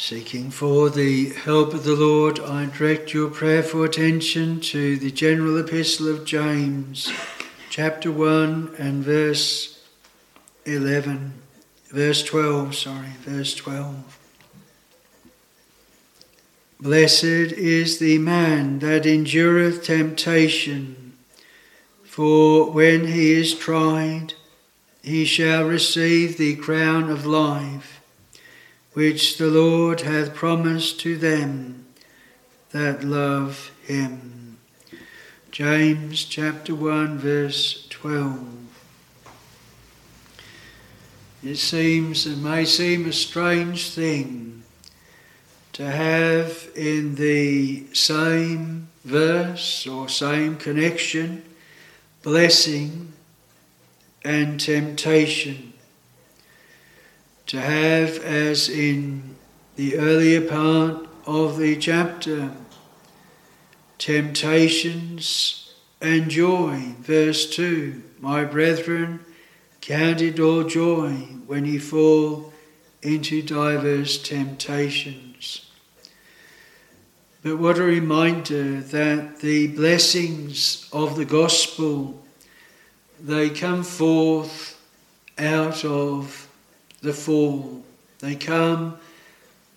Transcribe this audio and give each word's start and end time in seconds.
Seeking 0.00 0.52
for 0.52 0.90
the 0.90 1.30
help 1.30 1.74
of 1.74 1.82
the 1.82 1.96
Lord, 1.96 2.38
I 2.38 2.66
direct 2.66 3.12
your 3.12 3.28
prayerful 3.28 3.82
attention 3.82 4.60
to 4.60 4.96
the 4.96 5.10
general 5.10 5.58
epistle 5.58 6.08
of 6.14 6.24
James, 6.24 7.12
chapter 7.68 8.12
1 8.12 8.76
and 8.78 9.02
verse 9.02 9.84
11, 10.66 11.34
verse 11.88 12.22
12, 12.22 12.76
sorry, 12.76 13.08
verse 13.22 13.56
12. 13.56 14.18
Blessed 16.78 17.24
is 17.24 17.98
the 17.98 18.18
man 18.18 18.78
that 18.78 19.04
endureth 19.04 19.82
temptation, 19.82 21.14
for 22.04 22.70
when 22.70 23.08
he 23.08 23.32
is 23.32 23.52
tried, 23.52 24.34
he 25.02 25.24
shall 25.24 25.64
receive 25.64 26.38
the 26.38 26.54
crown 26.54 27.10
of 27.10 27.26
life 27.26 27.97
which 28.92 29.38
the 29.38 29.48
Lord 29.48 30.02
hath 30.02 30.34
promised 30.34 31.00
to 31.00 31.16
them 31.16 31.86
that 32.70 33.04
love 33.04 33.70
him. 33.84 34.58
James 35.50 36.24
chapter 36.24 36.74
1, 36.74 37.18
verse 37.18 37.86
12. 37.90 38.46
It 41.44 41.56
seems, 41.56 42.26
and 42.26 42.42
may 42.42 42.64
seem 42.64 43.06
a 43.06 43.12
strange 43.12 43.90
thing 43.90 44.64
to 45.72 45.88
have 45.88 46.68
in 46.74 47.14
the 47.14 47.86
same 47.94 48.88
verse 49.04 49.86
or 49.86 50.08
same 50.08 50.56
connection 50.56 51.44
blessing 52.22 53.12
and 54.24 54.58
temptation 54.58 55.72
to 57.48 57.60
have, 57.60 58.18
as 58.22 58.68
in 58.68 59.36
the 59.76 59.98
earlier 59.98 60.40
part 60.40 61.06
of 61.26 61.58
the 61.58 61.76
chapter, 61.76 62.52
temptations 63.96 65.74
and 66.00 66.30
joy. 66.30 66.94
Verse 67.00 67.50
2 67.54 68.02
My 68.20 68.44
brethren, 68.44 69.20
count 69.80 70.20
it 70.20 70.38
all 70.38 70.64
joy 70.64 71.10
when 71.46 71.64
ye 71.64 71.78
fall 71.78 72.52
into 73.02 73.42
diverse 73.42 74.22
temptations. 74.22 75.70
But 77.42 77.56
what 77.56 77.78
a 77.78 77.82
reminder 77.82 78.80
that 78.80 79.38
the 79.38 79.68
blessings 79.68 80.88
of 80.92 81.16
the 81.16 81.24
gospel 81.24 82.22
they 83.20 83.48
come 83.48 83.82
forth 83.82 84.78
out 85.38 85.84
of 85.84 86.47
the 87.02 87.12
fall. 87.12 87.82
They 88.20 88.34
come 88.34 88.98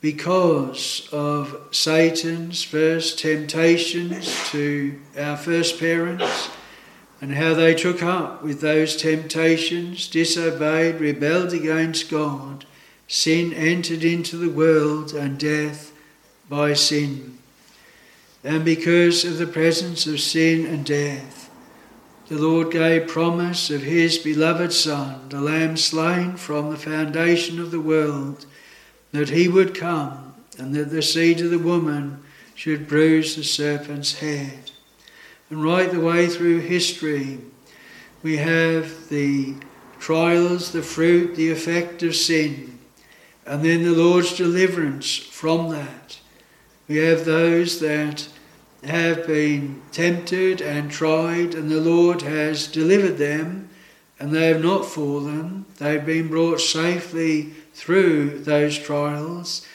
because 0.02 1.08
of 1.12 1.56
Satan's 1.72 2.64
first 2.64 3.20
temptations 3.20 4.50
to 4.50 5.00
our 5.18 5.38
first 5.38 5.80
parents 5.80 6.50
and 7.22 7.36
how 7.36 7.54
they 7.54 7.76
took 7.76 8.02
up 8.02 8.42
with 8.44 8.62
those 8.62 8.96
temptations, 8.96 10.08
disobeyed, 10.08 10.96
rebelled 10.96 11.54
against 11.54 12.10
God. 12.10 12.66
Sin 13.08 13.54
entered 13.54 14.04
into 14.04 14.38
the 14.38 14.50
world 14.50 15.14
and 15.14 15.38
death 15.38 15.92
by 16.50 16.74
sin. 16.74 17.38
And 18.44 18.66
because 18.66 19.24
of 19.24 19.38
the 19.38 19.46
presence 19.46 20.08
of 20.08 20.20
sin 20.20 20.66
and 20.66 20.84
death, 20.84 21.41
the 22.32 22.42
Lord 22.42 22.72
gave 22.72 23.10
promise 23.10 23.70
of 23.70 23.82
his 23.82 24.18
beloved 24.18 24.72
Son, 24.72 25.28
the 25.28 25.42
Lamb 25.42 25.76
slain 25.76 26.38
from 26.38 26.70
the 26.70 26.78
foundation 26.78 27.60
of 27.60 27.72
the 27.72 27.82
world, 27.82 28.46
that 29.12 29.28
he 29.28 29.50
would 29.50 29.76
come 29.76 30.34
and 30.58 30.74
that 30.74 30.92
the 30.92 31.02
seed 31.02 31.42
of 31.42 31.52
the 31.52 31.60
woman 31.60 32.24
should 32.56 32.88
bruise 32.88 33.36
the 33.36 33.44
serpent's 33.44 34.20
head. 34.20 34.72
And 35.50 35.62
right 35.62 35.92
the 35.92 36.00
way 36.00 36.28
through 36.28 36.60
history, 36.60 37.40
we 38.24 38.38
have 38.38 39.10
the 39.10 39.56
trials, 40.00 40.72
the 40.72 40.84
fruit, 40.84 41.36
the 41.36 41.52
effect 41.52 42.02
of 42.02 42.16
sin, 42.16 42.80
and 43.46 43.62
then 43.62 43.84
the 43.84 43.92
Lord's 43.92 44.38
deliverance 44.38 45.18
from 45.18 45.68
that. 45.72 46.18
We 46.88 46.96
have 46.96 47.26
those 47.26 47.82
that 47.82 48.30
have 48.84 49.28
been 49.28 49.82
tempted 49.92 50.62
and 50.62 50.92
tried, 50.92 51.54
and 51.54 51.70
the 51.70 51.82
Lord 51.82 52.24
has 52.24 52.68
delivered 52.68 53.18
them, 53.18 53.70
and 54.20 54.32
they 54.32 54.48
have 54.48 54.64
not 54.64 54.86
fallen. 54.86 55.66
They've 55.78 56.06
been 56.06 56.28
brought 56.28 56.60
safely 56.60 57.52
through 57.74 58.40
those 58.40 58.78
trials. 58.78 59.66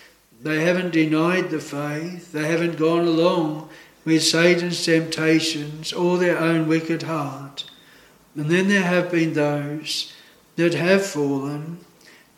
They 0.43 0.65
haven't 0.65 0.93
denied 0.93 1.51
the 1.51 1.61
faith, 1.61 2.33
they 2.33 2.47
haven't 2.47 2.79
gone 2.79 3.07
along 3.07 3.69
with 4.05 4.23
Satan's 4.23 4.85
temptations 4.85 5.93
or 5.93 6.19
their 6.19 6.39
own 6.39 6.69
wicked 6.69 7.03
heart. 7.03 7.65
And 8.35 8.51
then 8.51 8.69
there 8.69 8.85
have 8.85 9.11
been 9.11 9.33
those 9.33 10.13
that 10.57 10.75
have 10.75 11.05
fallen, 11.05 11.79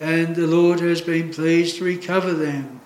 and 0.01 0.37
the 0.37 0.47
Lord 0.47 0.81
has 0.81 1.01
been 1.01 1.33
pleased 1.33 1.79
to 1.79 1.85
recover 1.85 2.33
them 2.33 2.81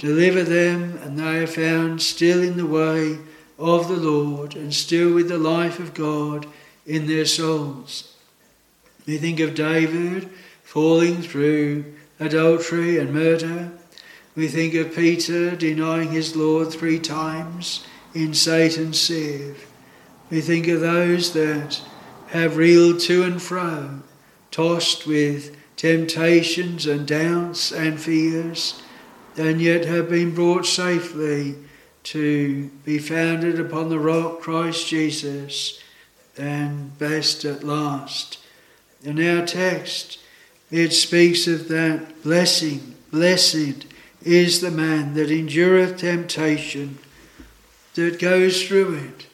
deliver 0.00 0.42
them, 0.42 0.98
and 1.02 1.18
they 1.18 1.40
are 1.40 1.46
found 1.46 2.00
still 2.00 2.42
in 2.42 2.56
the 2.56 2.66
way 2.66 3.18
of 3.58 3.86
the 3.86 3.96
Lord 3.96 4.56
and 4.56 4.72
still 4.72 5.12
with 5.12 5.28
the 5.28 5.38
life 5.38 5.78
of 5.78 5.92
God 5.92 6.46
in 6.86 7.06
their 7.06 7.26
souls. 7.26 8.16
We 9.06 9.18
think 9.18 9.40
of 9.40 9.54
David 9.54 10.30
falling 10.64 11.20
through 11.20 11.84
adultery 12.18 12.98
and 12.98 13.12
murder. 13.12 13.72
We 14.34 14.48
think 14.48 14.72
of 14.72 14.96
Peter 14.96 15.54
denying 15.54 16.12
his 16.12 16.34
Lord 16.34 16.72
three 16.72 16.98
times 16.98 17.86
in 18.14 18.32
Satan's 18.32 18.98
sieve. 18.98 19.66
We 20.30 20.40
think 20.40 20.66
of 20.68 20.80
those 20.80 21.34
that 21.34 21.82
have 22.28 22.56
reeled 22.56 23.00
to 23.00 23.24
and 23.24 23.42
fro, 23.42 24.00
tossed 24.50 25.06
with 25.06 25.54
temptations 25.76 26.86
and 26.86 27.06
doubts 27.06 27.70
and 27.70 28.00
fears 28.00 28.80
and 29.36 29.60
yet 29.60 29.84
have 29.84 30.08
been 30.08 30.34
brought 30.34 30.66
safely 30.66 31.56
to 32.02 32.68
be 32.84 32.98
founded 32.98 33.60
upon 33.60 33.88
the 33.88 33.98
rock 33.98 34.40
Christ 34.40 34.86
Jesus 34.88 35.82
and 36.36 36.96
best 36.98 37.44
at 37.44 37.62
last. 37.62 38.38
In 39.02 39.20
our 39.20 39.46
text, 39.46 40.18
it 40.70 40.92
speaks 40.92 41.46
of 41.46 41.68
that 41.68 42.22
blessing. 42.22 42.94
Blessed 43.10 43.86
is 44.22 44.60
the 44.60 44.70
man 44.70 45.14
that 45.14 45.30
endureth 45.30 45.98
temptation, 45.98 46.98
that 47.94 48.18
goes 48.18 48.66
through 48.66 48.94
it, 48.94 49.26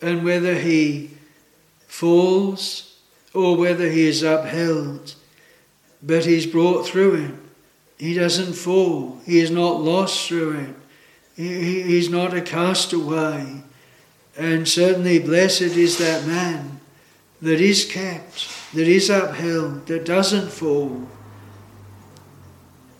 and 0.00 0.24
whether 0.24 0.54
he 0.54 1.10
falls 1.86 2.98
or 3.32 3.56
whether 3.56 3.90
he 3.90 4.06
is 4.06 4.22
upheld, 4.22 5.14
but 6.02 6.24
he's 6.24 6.46
brought 6.46 6.86
through 6.86 7.14
it 7.14 7.43
he 8.04 8.12
doesn't 8.12 8.52
fall. 8.52 9.18
He 9.24 9.40
is 9.40 9.50
not 9.50 9.80
lost 9.80 10.28
through 10.28 10.58
it. 10.58 10.74
He, 11.36 11.80
he's 11.84 12.10
not 12.10 12.34
a 12.34 12.42
castaway. 12.42 13.62
And 14.36 14.68
certainly 14.68 15.18
blessed 15.18 15.62
is 15.62 15.96
that 15.96 16.26
man 16.26 16.80
that 17.40 17.62
is 17.62 17.86
kept, 17.86 18.46
that 18.74 18.86
is 18.86 19.08
upheld, 19.08 19.86
that 19.86 20.04
doesn't 20.04 20.50
fall. 20.50 21.08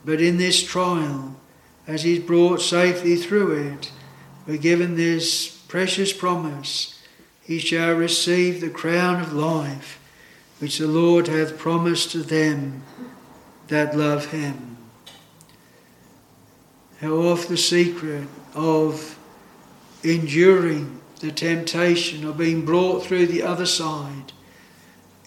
But 0.06 0.22
in 0.22 0.38
this 0.38 0.62
trial, 0.62 1.36
as 1.86 2.04
he's 2.04 2.21
brought 2.21 2.62
safely 2.62 3.16
through 3.16 3.72
it, 3.72 3.92
we're 4.47 4.56
given 4.56 4.97
this 4.97 5.54
precious 5.69 6.15
promise 6.15 6.98
he 7.42 7.59
shall 7.59 7.92
receive 7.92 8.62
the 8.62 8.71
crown 8.71 9.21
of 9.21 9.34
life 9.34 10.00
which 10.60 10.78
the 10.78 10.86
Lord 10.86 11.28
hath 11.28 11.59
promised 11.59 12.10
to 12.12 12.22
them 12.22 12.84
that 13.69 13.94
love 13.94 14.31
him 14.31 14.74
how 17.04 17.34
the 17.34 17.56
secret 17.56 18.27
of 18.54 19.18
enduring 20.03 21.01
the 21.21 21.30
temptation 21.30 22.27
of 22.27 22.39
being 22.39 22.65
brought 22.65 23.04
through 23.04 23.27
the 23.27 23.42
other 23.42 23.66
side. 23.66 24.33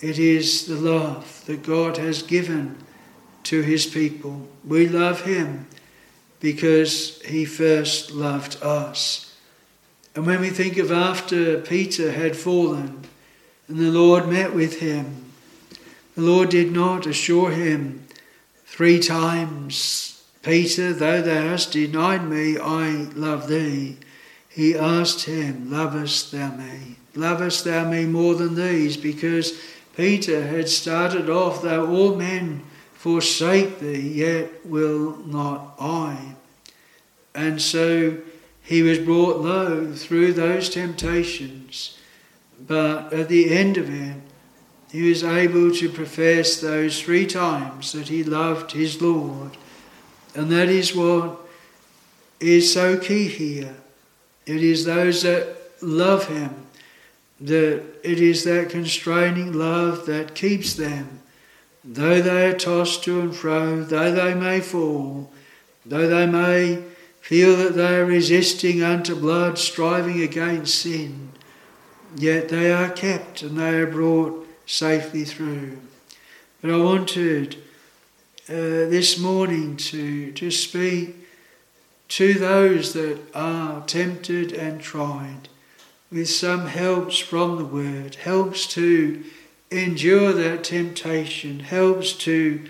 It 0.02 0.20
is 0.20 0.66
the 0.66 0.76
love 0.76 1.44
that 1.46 1.64
God 1.64 1.98
has 1.98 2.24
given 2.24 2.78
to 3.44 3.62
his 3.62 3.86
people. 3.86 4.48
We 4.66 4.88
love 4.88 5.22
him 5.22 5.68
because 6.40 7.22
he 7.24 7.46
first 7.46 8.12
loved 8.12 8.62
us. 8.62 9.36
And 10.16 10.26
when 10.26 10.42
we 10.42 10.50
think 10.50 10.78
of 10.78 10.92
after 10.92 11.60
Peter 11.62 12.12
had 12.12 12.36
fallen 12.36 13.06
and 13.68 13.78
the 13.78 13.92
Lord 13.92 14.28
met 14.28 14.54
with 14.54 14.80
him, 14.80 15.26
the 16.16 16.22
Lord 16.22 16.50
did 16.50 16.72
not 16.72 17.06
assure 17.06 17.52
him 17.52 18.08
three 18.66 19.00
times 19.00 20.17
Peter, 20.48 20.94
though 20.94 21.22
thou 21.22 21.42
hast 21.42 21.74
denied 21.74 22.26
me, 22.26 22.58
I 22.58 23.10
love 23.16 23.50
thee. 23.50 23.98
He 24.48 24.78
asked 24.78 25.26
him, 25.26 25.70
Lovest 25.70 26.32
thou 26.32 26.56
me? 26.56 26.96
Lovest 27.16 27.66
thou 27.66 27.90
me 27.90 28.06
more 28.06 28.34
than 28.34 28.56
these? 28.56 28.96
Because 28.96 29.60
Peter 29.98 30.48
had 30.48 30.70
started 30.70 31.30
off, 31.30 31.62
though 31.62 31.86
all 31.88 32.16
men 32.16 32.64
forsake 32.94 33.80
thee, 33.80 34.00
yet 34.00 34.66
will 34.66 35.18
not 35.26 35.76
I. 35.82 36.36
And 37.36 37.62
so 37.62 38.18
he 38.62 38.84
was 38.84 39.00
brought 39.00 39.42
low 39.42 39.92
through 39.92 40.32
those 40.32 40.70
temptations, 40.70 41.98
but 42.66 43.12
at 43.12 43.28
the 43.28 43.52
end 43.52 43.76
of 43.76 43.90
it, 43.90 44.16
he 44.94 45.10
was 45.10 45.26
able 45.26 45.72
to 45.72 45.90
profess 45.90 46.62
those 46.62 47.02
three 47.02 47.26
times 47.26 47.92
that 47.92 48.08
he 48.08 48.24
loved 48.24 48.72
his 48.72 49.02
Lord. 49.02 49.58
And 50.38 50.52
that 50.52 50.70
is 50.70 50.96
what 50.96 51.40
is 52.40 52.72
so 52.72 52.96
key 52.96 53.28
here. 53.28 53.76
It 54.46 54.62
is 54.64 54.86
those 54.86 55.24
that 55.24 55.58
love 55.82 56.28
him, 56.28 56.68
that 57.42 57.84
it 58.04 58.22
is 58.22 58.44
that 58.44 58.70
constraining 58.70 59.52
love 59.52 60.06
that 60.06 60.36
keeps 60.36 60.76
them, 60.76 61.22
though 61.84 62.22
they 62.22 62.50
are 62.50 62.54
tossed 62.54 63.04
to 63.06 63.20
and 63.20 63.36
fro, 63.36 63.82
though 63.82 64.12
they 64.12 64.36
may 64.36 64.60
fall, 64.60 65.32
though 65.84 66.08
they 66.08 66.28
may 66.28 66.84
feel 67.20 67.58
that 67.58 67.74
they 67.74 67.98
are 67.98 68.06
resisting 68.06 68.84
unto 68.84 69.16
blood, 69.16 69.58
striving 69.58 70.22
against 70.22 70.76
sin, 70.76 71.32
yet 72.16 72.50
they 72.50 72.72
are 72.72 72.92
kept 72.92 73.42
and 73.42 73.58
they 73.58 73.80
are 73.80 73.88
brought 73.88 74.48
safely 74.68 75.26
through. 75.26 75.80
But 76.62 76.70
I 76.70 76.78
wanted 76.78 77.58
uh, 78.50 78.88
this 78.90 79.20
morning 79.20 79.76
to, 79.76 80.32
to 80.32 80.50
speak 80.50 81.16
to 82.08 82.34
those 82.36 82.94
that 82.94 83.20
are 83.36 83.86
tempted 83.86 84.54
and 84.54 84.80
tried 84.80 85.50
with 86.10 86.30
some 86.30 86.68
helps 86.68 87.18
from 87.18 87.58
the 87.58 87.66
word, 87.66 88.16
helps 88.16 88.66
to 88.68 89.24
endure 89.70 90.32
that 90.32 90.64
temptation, 90.64 91.60
helps 91.60 92.14
to 92.14 92.66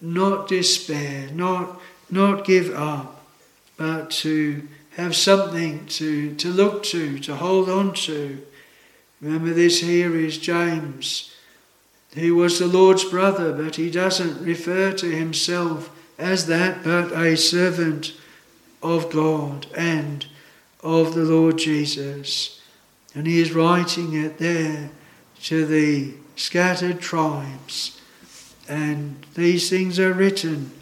not 0.00 0.48
despair, 0.48 1.30
not, 1.32 1.80
not 2.10 2.44
give 2.44 2.74
up 2.74 3.22
but 3.76 4.10
to 4.10 4.68
have 4.96 5.16
something 5.16 5.86
to, 5.86 6.34
to 6.36 6.48
look 6.50 6.82
to, 6.84 7.18
to 7.18 7.34
hold 7.34 7.68
on 7.68 7.94
to. 7.94 8.40
Remember, 9.20 9.52
this 9.52 9.80
here 9.80 10.14
is 10.14 10.38
James, 10.38 11.31
who 12.14 12.34
was 12.34 12.58
the 12.58 12.66
Lord's 12.66 13.04
brother, 13.04 13.52
but 13.52 13.76
he 13.76 13.90
doesn't 13.90 14.44
refer 14.44 14.92
to 14.92 15.10
himself 15.10 15.90
as 16.18 16.46
that, 16.46 16.84
but 16.84 17.12
a 17.12 17.36
servant 17.36 18.14
of 18.82 19.10
God 19.10 19.66
and 19.76 20.26
of 20.80 21.14
the 21.14 21.24
Lord 21.24 21.58
Jesus. 21.58 22.60
And 23.14 23.26
he 23.26 23.40
is 23.40 23.52
writing 23.52 24.14
it 24.14 24.38
there 24.38 24.90
to 25.44 25.66
the 25.66 26.14
scattered 26.36 27.00
tribes. 27.00 28.00
And 28.68 29.24
these 29.34 29.68
things 29.70 29.98
are 29.98 30.12
written 30.12 30.72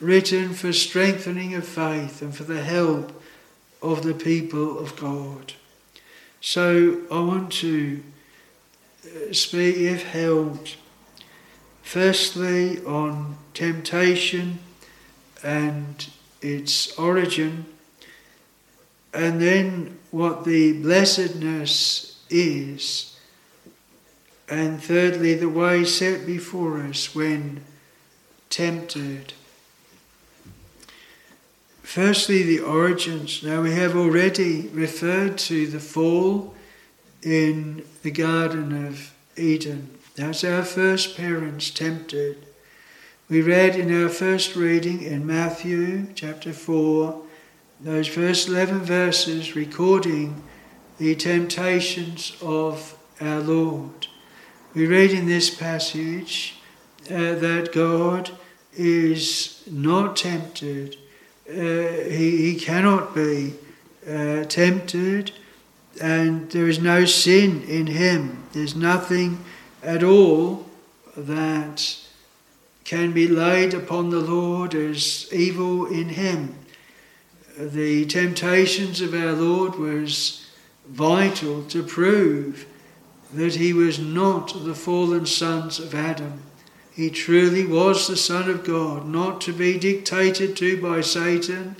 written 0.00 0.54
for 0.54 0.72
strengthening 0.72 1.54
of 1.54 1.66
faith 1.66 2.22
and 2.22 2.34
for 2.34 2.44
the 2.44 2.62
help 2.62 3.22
of 3.82 4.02
the 4.02 4.14
people 4.14 4.78
of 4.78 4.96
God. 4.96 5.52
So 6.40 7.00
I 7.10 7.20
want 7.20 7.52
to 7.54 8.02
if 9.04 10.02
held, 10.04 10.76
firstly 11.82 12.84
on 12.84 13.36
temptation 13.54 14.58
and 15.42 16.08
its 16.40 16.98
origin, 16.98 17.66
and 19.14 19.40
then 19.40 19.98
what 20.10 20.44
the 20.44 20.80
blessedness 20.80 22.20
is, 22.30 23.18
and 24.48 24.82
thirdly, 24.82 25.34
the 25.34 25.48
way 25.48 25.84
set 25.84 26.26
before 26.26 26.80
us 26.80 27.14
when 27.14 27.62
tempted. 28.48 29.34
Firstly, 31.82 32.42
the 32.42 32.60
origins. 32.60 33.42
Now, 33.42 33.62
we 33.62 33.72
have 33.72 33.96
already 33.96 34.68
referred 34.68 35.38
to 35.38 35.66
the 35.66 35.80
fall 35.80 36.54
in 37.22 37.84
the 38.02 38.10
Garden 38.10 38.86
of 38.86 39.14
Eden. 39.36 39.90
That's 40.14 40.44
our 40.44 40.62
first 40.62 41.16
parents 41.16 41.70
tempted. 41.70 42.46
We 43.28 43.42
read 43.42 43.76
in 43.76 44.02
our 44.02 44.08
first 44.08 44.56
reading 44.56 45.02
in 45.02 45.26
Matthew 45.26 46.06
chapter 46.14 46.52
4, 46.52 47.22
those 47.80 48.08
first 48.08 48.48
11 48.48 48.80
verses 48.80 49.54
recording 49.54 50.42
the 50.98 51.14
temptations 51.14 52.36
of 52.42 52.98
our 53.20 53.40
Lord. 53.40 54.06
We 54.74 54.86
read 54.86 55.10
in 55.10 55.26
this 55.26 55.54
passage 55.54 56.56
uh, 57.06 57.34
that 57.34 57.70
God 57.72 58.30
is 58.74 59.62
not 59.70 60.16
tempted 60.16 60.96
uh, 61.48 61.52
he, 62.10 62.52
he 62.52 62.60
cannot 62.60 63.14
be 63.14 63.54
uh, 64.06 64.44
tempted, 64.44 65.32
and 65.98 66.50
there 66.50 66.68
is 66.68 66.78
no 66.78 67.04
sin 67.04 67.62
in 67.62 67.86
him. 67.88 68.44
There's 68.52 68.74
nothing 68.74 69.44
at 69.82 70.02
all 70.02 70.66
that 71.16 71.96
can 72.84 73.12
be 73.12 73.28
laid 73.28 73.74
upon 73.74 74.10
the 74.10 74.20
Lord 74.20 74.74
as 74.74 75.28
evil 75.32 75.86
in 75.86 76.10
him. 76.10 76.54
The 77.58 78.06
temptations 78.06 79.00
of 79.00 79.12
our 79.14 79.32
Lord 79.32 79.76
was 79.76 80.46
vital 80.86 81.64
to 81.64 81.82
prove 81.82 82.66
that 83.34 83.56
he 83.56 83.72
was 83.72 83.98
not 83.98 84.64
the 84.64 84.74
fallen 84.74 85.26
sons 85.26 85.78
of 85.78 85.94
Adam. 85.94 86.42
He 86.94 87.10
truly 87.10 87.66
was 87.66 88.06
the 88.06 88.16
Son 88.16 88.48
of 88.48 88.64
God, 88.64 89.06
not 89.06 89.40
to 89.42 89.52
be 89.52 89.78
dictated 89.78 90.56
to 90.56 90.80
by 90.80 91.00
Satan, 91.00 91.76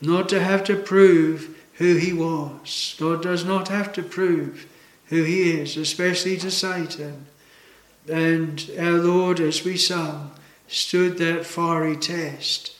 not 0.00 0.28
to 0.28 0.42
have 0.42 0.62
to 0.64 0.76
prove 0.76 1.55
who 1.76 1.96
he 1.96 2.12
was. 2.12 2.94
God 2.98 3.22
does 3.22 3.44
not 3.44 3.68
have 3.68 3.92
to 3.94 4.02
prove 4.02 4.66
who 5.06 5.22
he 5.22 5.60
is, 5.60 5.76
especially 5.76 6.36
to 6.38 6.50
Satan. 6.50 7.26
And 8.08 8.70
our 8.78 8.92
Lord, 8.92 9.40
as 9.40 9.64
we 9.64 9.76
sung, 9.76 10.32
stood 10.68 11.18
that 11.18 11.46
fiery 11.46 11.96
test. 11.96 12.76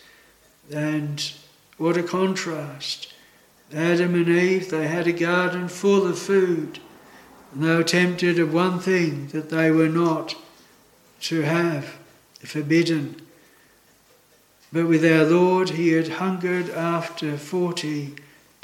And 0.73 1.33
what 1.79 1.97
a 1.97 2.03
contrast. 2.03 3.13
Adam 3.73 4.15
and 4.15 4.29
Eve, 4.29 4.71
they 4.71 4.87
had 4.87 5.07
a 5.07 5.13
garden 5.13 5.69
full 5.69 6.07
of 6.07 6.19
food. 6.19 6.79
And 7.53 7.65
they 7.65 7.77
were 7.77 7.85
tempted 7.85 8.39
of 8.39 8.55
one 8.55 8.79
thing 8.79 9.29
that 9.29 9.51
they 9.51 9.71
were 9.71 9.89
not 9.89 10.37
to 11.23 11.43
have, 11.43 11.97
forbidden. 12.41 13.21
But 14.73 14.87
with 14.87 15.05
our 15.05 15.25
Lord, 15.25 15.71
he 15.71 15.91
had 15.91 16.09
hungered 16.09 16.71
after 16.71 17.37
40 17.37 18.15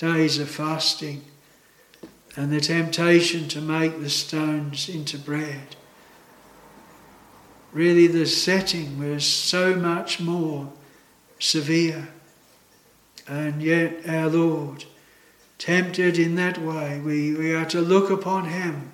days 0.02 0.40
of 0.40 0.50
fasting 0.50 1.23
and 2.35 2.50
the 2.50 2.61
temptation 2.61 3.47
to 3.47 3.61
make 3.61 4.00
the 4.00 4.11
stones 4.11 4.88
into 4.88 5.16
bread. 5.16 5.76
Really, 7.73 8.09
the 8.09 8.26
setting 8.26 8.99
was 8.99 9.25
so 9.25 9.76
much 9.76 10.18
more 10.18 10.73
severe. 11.38 12.09
And 13.28 13.62
yet, 13.62 14.09
our 14.09 14.28
Lord, 14.28 14.87
tempted 15.59 16.18
in 16.18 16.35
that 16.35 16.59
way, 16.59 16.99
we, 16.99 17.35
we 17.35 17.54
are 17.54 17.66
to 17.66 17.80
look 17.80 18.11
upon 18.11 18.47
him 18.47 18.90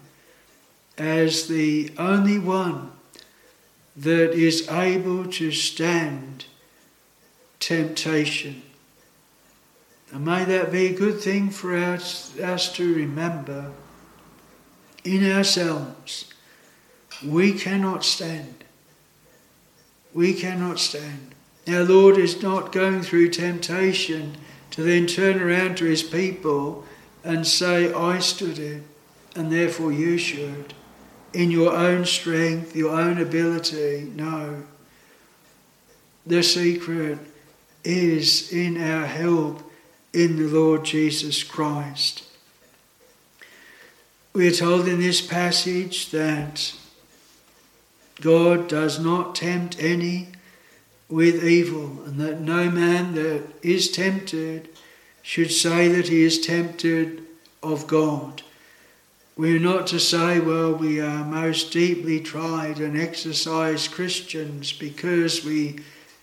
as 0.98 1.48
the 1.48 1.90
only 1.96 2.38
one 2.38 2.92
that 3.96 4.32
is 4.32 4.68
able 4.68 5.24
to 5.24 5.52
stand 5.52 6.44
temptation. 7.60 8.62
And 10.12 10.24
may 10.24 10.44
that 10.44 10.72
be 10.72 10.86
a 10.86 10.96
good 10.96 11.20
thing 11.20 11.50
for 11.50 11.76
us, 11.76 12.38
us 12.38 12.72
to 12.74 12.94
remember 12.94 13.72
in 15.04 15.30
ourselves. 15.30 16.32
We 17.24 17.52
cannot 17.52 18.04
stand. 18.04 18.64
We 20.14 20.34
cannot 20.34 20.78
stand. 20.78 21.34
Our 21.68 21.84
Lord 21.84 22.16
is 22.16 22.42
not 22.42 22.72
going 22.72 23.02
through 23.02 23.30
temptation 23.30 24.36
to 24.70 24.82
then 24.82 25.06
turn 25.06 25.40
around 25.40 25.76
to 25.78 25.84
his 25.84 26.02
people 26.02 26.84
and 27.24 27.46
say, 27.46 27.92
I 27.92 28.20
stood 28.20 28.58
it, 28.58 28.82
and 29.34 29.52
therefore 29.52 29.92
you 29.92 30.16
should 30.16 30.72
in 31.32 31.50
your 31.50 31.74
own 31.74 32.04
strength, 32.06 32.74
your 32.74 32.98
own 32.98 33.20
ability. 33.20 34.10
No. 34.14 34.62
The 36.26 36.42
secret 36.42 37.18
is 37.84 38.52
in 38.52 38.80
our 38.80 39.06
help 39.06 39.67
in 40.12 40.36
the 40.36 40.48
Lord 40.48 40.84
Jesus 40.84 41.42
Christ. 41.42 42.24
We 44.32 44.48
are 44.48 44.52
told 44.52 44.86
in 44.88 45.00
this 45.00 45.20
passage 45.20 46.10
that 46.10 46.72
God 48.20 48.68
does 48.68 48.98
not 48.98 49.34
tempt 49.34 49.76
any 49.80 50.28
with 51.08 51.42
evil, 51.44 52.02
and 52.04 52.20
that 52.20 52.40
no 52.40 52.70
man 52.70 53.14
that 53.14 53.42
is 53.62 53.90
tempted 53.90 54.68
should 55.22 55.50
say 55.50 55.88
that 55.88 56.08
he 56.08 56.22
is 56.22 56.40
tempted 56.40 57.22
of 57.62 57.86
God. 57.86 58.42
We're 59.36 59.60
not 59.60 59.86
to 59.88 60.00
say, 60.00 60.40
well, 60.40 60.74
we 60.74 61.00
are 61.00 61.24
most 61.24 61.72
deeply 61.72 62.20
tried 62.20 62.78
and 62.78 62.98
exercised 62.98 63.92
Christians 63.92 64.72
because 64.72 65.44
we 65.44 65.80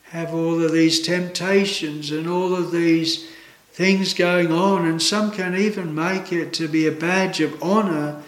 have 0.10 0.34
all 0.34 0.62
of 0.62 0.72
these 0.72 1.02
temptations 1.02 2.12
and 2.12 2.28
all 2.28 2.54
of 2.56 2.72
these 2.72 3.28
things 3.76 4.14
going 4.14 4.54
on, 4.54 4.88
and 4.88 5.02
some 5.02 5.32
can 5.32 5.54
even 5.54 5.94
make 5.94 6.32
it 6.32 6.54
to 6.54 6.66
be 6.66 6.88
a 6.88 6.94
badge 6.94 7.42
of 7.42 7.62
honour 7.62 8.24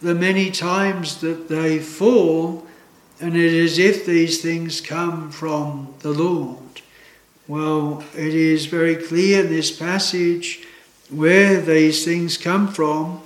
the 0.00 0.16
many 0.16 0.50
times 0.50 1.20
that 1.20 1.48
they 1.48 1.78
fall, 1.78 2.66
and 3.20 3.36
it 3.36 3.52
is 3.52 3.78
if 3.78 4.04
these 4.04 4.42
things 4.42 4.80
come 4.80 5.30
from 5.30 5.94
the 6.00 6.10
Lord. 6.10 6.82
Well, 7.46 8.02
it 8.16 8.34
is 8.34 8.66
very 8.66 8.96
clear 8.96 9.44
in 9.44 9.50
this 9.50 9.70
passage 9.70 10.66
where 11.08 11.60
these 11.60 12.04
things 12.04 12.36
come 12.36 12.66
from 12.66 13.22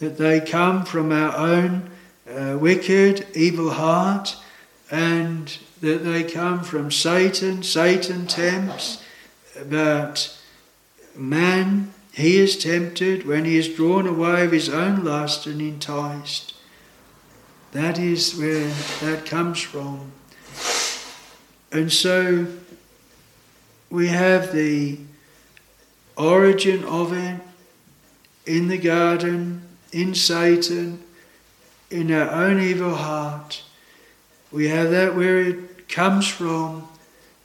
that 0.00 0.18
they 0.18 0.38
come 0.38 0.84
from 0.84 1.12
our 1.12 1.34
own 1.34 1.90
uh, 2.30 2.58
wicked, 2.60 3.26
evil 3.34 3.70
heart, 3.70 4.36
and 4.90 5.56
that 5.80 6.04
they 6.04 6.24
come 6.24 6.62
from 6.62 6.90
Satan. 6.90 7.62
Satan 7.62 8.26
tempts, 8.26 9.02
but 9.66 10.36
man, 11.20 11.92
he 12.12 12.38
is 12.38 12.56
tempted 12.56 13.26
when 13.26 13.44
he 13.44 13.56
is 13.56 13.68
drawn 13.68 14.06
away 14.06 14.44
of 14.44 14.52
his 14.52 14.68
own 14.68 15.04
lust 15.04 15.46
and 15.46 15.60
enticed. 15.60 16.54
That 17.72 17.98
is 17.98 18.36
where 18.36 18.68
that 19.00 19.26
comes 19.26 19.60
from. 19.60 20.12
And 21.72 21.92
so 21.92 22.46
we 23.90 24.08
have 24.08 24.52
the 24.52 24.98
origin 26.16 26.84
of 26.84 27.12
it 27.12 27.40
in 28.44 28.68
the 28.68 28.78
garden 28.78 29.62
in 29.92 30.14
Satan, 30.14 31.02
in 31.90 32.12
our 32.12 32.30
own 32.30 32.60
evil 32.60 32.94
heart. 32.94 33.62
We 34.52 34.68
have 34.68 34.90
that 34.90 35.14
where 35.14 35.40
it 35.40 35.88
comes 35.88 36.26
from. 36.26 36.88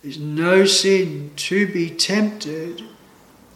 There's 0.02 0.20
no 0.20 0.66
sin 0.66 1.32
to 1.38 1.68
be 1.68 1.90
tempted. 1.90 2.84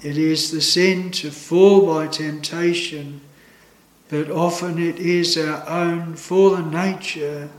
It 0.02 0.18
is 0.18 0.52
the 0.52 0.62
sin 0.62 1.12
to 1.12 1.30
fall 1.30 1.86
by 1.86 2.08
temptation, 2.08 3.22
but 4.08 4.32
often 4.32 4.80
it 4.80 4.98
is 4.98 5.38
our 5.38 5.68
own 5.68 6.16
fallen 6.16 6.72
nature 6.72 7.50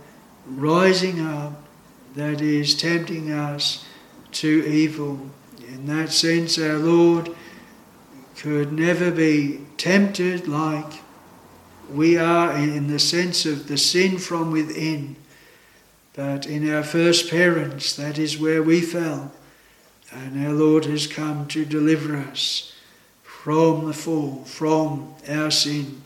rising 0.47 1.21
up 1.21 1.63
that 2.15 2.41
is 2.41 2.75
tempting 2.75 3.31
us 3.31 3.85
to 4.33 4.67
evil. 4.67 5.21
In 5.69 5.87
that 5.87 6.11
sense, 6.11 6.59
our 6.59 6.79
Lord 6.79 7.35
could 8.37 8.73
never 8.73 9.11
be 9.11 9.61
tempted 9.77 10.49
like 10.49 11.03
we 11.91 12.17
are 12.17 12.53
in 12.57 12.87
the 12.87 12.99
sense 12.99 13.45
of 13.45 13.69
the 13.69 13.77
sin 13.77 14.19
from 14.19 14.51
within. 14.51 15.17
But 16.15 16.47
in 16.47 16.73
our 16.73 16.83
first 16.83 17.31
parents, 17.31 17.95
that 17.97 18.19
is 18.19 18.39
where 18.39 18.63
we 18.63 18.81
fell. 18.81 19.33
And 20.13 20.47
our 20.47 20.53
Lord 20.53 20.85
has 20.87 21.07
come 21.07 21.47
to 21.49 21.65
deliver 21.65 22.17
us 22.17 22.75
from 23.23 23.87
the 23.87 23.93
fall, 23.93 24.45
from 24.45 25.15
our 25.29 25.51
sin. 25.51 26.03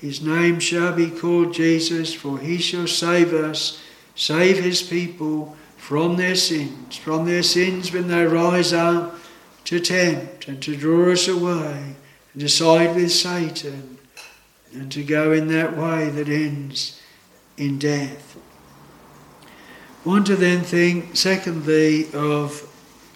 His 0.00 0.20
name 0.20 0.60
shall 0.60 0.92
be 0.92 1.10
called 1.10 1.54
Jesus, 1.54 2.12
for 2.12 2.38
he 2.38 2.58
shall 2.58 2.86
save 2.86 3.32
us, 3.32 3.80
save 4.14 4.62
his 4.62 4.82
people 4.82 5.56
from 5.76 6.16
their 6.16 6.34
sins, 6.34 6.96
from 6.96 7.24
their 7.24 7.42
sins 7.42 7.92
when 7.92 8.08
they 8.08 8.24
rise 8.24 8.72
up 8.72 9.16
to 9.64 9.80
tempt 9.80 10.48
and 10.48 10.62
to 10.62 10.76
draw 10.76 11.12
us 11.12 11.28
away 11.28 11.96
and 12.32 12.40
to 12.40 12.48
side 12.48 12.94
with 12.94 13.10
Satan 13.10 13.98
and 14.72 14.90
to 14.92 15.02
go 15.02 15.32
in 15.32 15.48
that 15.48 15.76
way 15.76 16.10
that 16.10 16.28
ends 16.28 17.00
in 17.56 17.78
death. 17.78 18.36
I 20.04 20.08
want 20.08 20.26
to 20.26 20.36
then 20.36 20.62
think, 20.62 21.16
secondly, 21.16 22.12
of 22.12 22.65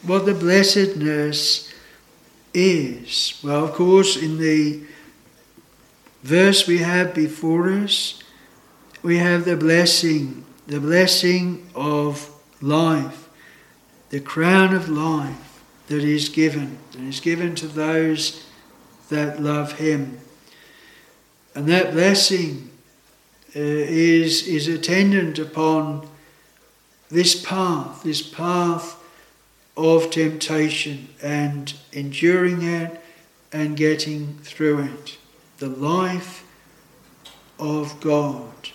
what 0.02 0.26
the 0.26 0.34
blessedness 0.34 1.72
is. 2.54 3.38
Well, 3.44 3.64
of 3.64 3.72
course, 3.72 4.16
in 4.16 4.38
the 4.38 4.82
verse 6.22 6.66
we 6.66 6.78
have 6.78 7.14
before 7.14 7.70
us, 7.70 8.22
we 9.02 9.18
have 9.18 9.44
the 9.44 9.56
blessing, 9.56 10.44
the 10.66 10.80
blessing 10.80 11.66
of 11.74 12.30
life, 12.60 13.28
the 14.10 14.20
crown 14.20 14.74
of 14.74 14.88
life 14.88 15.62
that 15.88 16.04
is 16.04 16.28
given, 16.28 16.78
and 16.96 17.08
is 17.08 17.20
given 17.20 17.54
to 17.56 17.66
those 17.66 18.44
that 19.08 19.42
love 19.42 19.78
Him. 19.78 20.18
And 21.54 21.66
that 21.68 21.92
blessing 21.92 22.70
uh, 23.56 23.58
is, 23.58 24.46
is 24.46 24.68
attendant 24.68 25.38
upon 25.38 26.08
this 27.10 27.44
path, 27.44 28.02
this 28.04 28.22
path 28.22 28.99
of 29.80 30.10
temptation 30.10 31.08
and 31.22 31.74
enduring 31.92 32.62
it 32.62 33.00
and 33.52 33.76
getting 33.76 34.38
through 34.42 34.80
it. 34.80 35.18
The 35.58 35.68
life 35.68 36.44
of 37.58 38.00
God. 38.00 38.70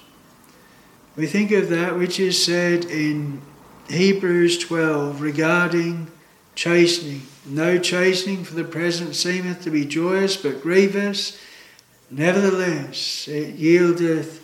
We 1.16 1.28
think 1.28 1.52
of 1.52 1.70
that 1.70 1.98
which 1.98 2.20
is 2.20 2.44
said 2.44 2.86
in 2.86 3.42
Hebrews 3.90 4.58
12 4.60 5.22
regarding 5.22 6.08
chastening. 6.56 7.22
No 7.46 7.78
chastening 7.78 8.44
for 8.44 8.56
the 8.56 8.64
present 8.64 9.16
seemeth 9.16 9.64
to 9.64 9.70
be 9.70 9.86
joyous, 9.86 10.36
but 10.36 10.62
grievous. 10.62 11.40
Nevertheless, 12.10 13.28
it 13.28 13.58
yieldeth, 13.58 14.42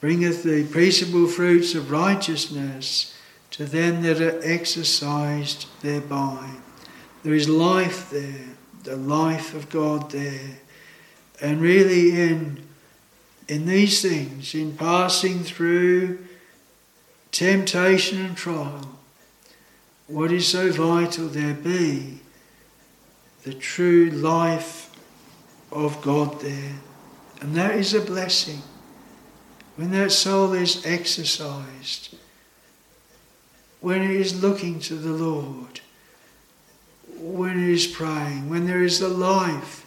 bringeth 0.00 0.42
the 0.42 0.64
peaceable 0.64 1.26
fruits 1.26 1.74
of 1.74 1.90
righteousness 1.90 3.14
to 3.52 3.64
them 3.64 4.02
that 4.02 4.20
are 4.20 4.40
exercised 4.42 5.66
thereby. 5.82 6.50
There 7.22 7.34
is 7.34 7.48
life 7.48 8.10
there, 8.10 8.48
the 8.82 8.96
life 8.96 9.54
of 9.54 9.70
God 9.70 10.10
there. 10.10 10.58
And 11.40 11.60
really, 11.60 12.20
in, 12.20 12.62
in 13.48 13.66
these 13.66 14.02
things, 14.02 14.54
in 14.54 14.76
passing 14.76 15.44
through 15.44 16.18
temptation 17.30 18.24
and 18.24 18.36
trial, 18.36 18.98
what 20.06 20.32
is 20.32 20.48
so 20.48 20.72
vital 20.72 21.28
there 21.28 21.54
be 21.54 22.20
the 23.44 23.54
true 23.54 24.08
life 24.10 24.90
of 25.72 26.00
God 26.00 26.40
there. 26.40 26.74
And 27.40 27.54
that 27.56 27.74
is 27.74 27.92
a 27.92 28.00
blessing. 28.00 28.62
When 29.76 29.90
that 29.90 30.12
soul 30.12 30.52
is 30.52 30.86
exercised, 30.86 32.14
when 33.82 34.00
it 34.00 34.12
is 34.12 34.40
looking 34.42 34.78
to 34.78 34.94
the 34.94 35.10
Lord, 35.10 35.80
when 37.18 37.62
it 37.62 37.68
is 37.68 37.86
praying, 37.86 38.48
when 38.48 38.66
there 38.66 38.82
is 38.84 39.00
a 39.00 39.08
life, 39.08 39.84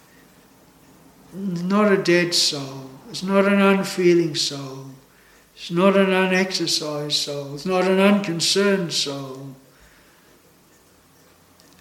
not 1.34 1.92
a 1.92 1.98
dead 1.98 2.36
soul, 2.36 2.90
it's 3.10 3.24
not 3.24 3.46
an 3.46 3.62
unfeeling 3.62 4.36
soul, 4.36 4.88
it's 5.56 5.72
not 5.72 5.96
an 5.96 6.12
unexercised 6.12 7.16
soul, 7.16 7.56
it's 7.56 7.66
not 7.66 7.86
an 7.86 8.00
unconcerned 8.00 8.92
soul. 8.92 9.56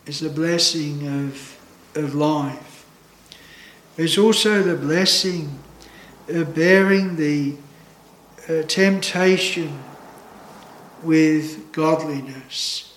It's 0.06 0.23
a 0.23 0.30
blessing 0.30 1.09
of, 1.09 1.59
of 1.94 2.14
life. 2.14 2.87
It's 3.97 4.18
also 4.18 4.62
the 4.62 4.76
blessing 4.76 5.59
of 6.28 6.54
bearing 6.54 7.16
the 7.16 7.56
uh, 8.49 8.62
temptation 8.68 9.83
with 11.02 11.63
godliness. 11.75 12.90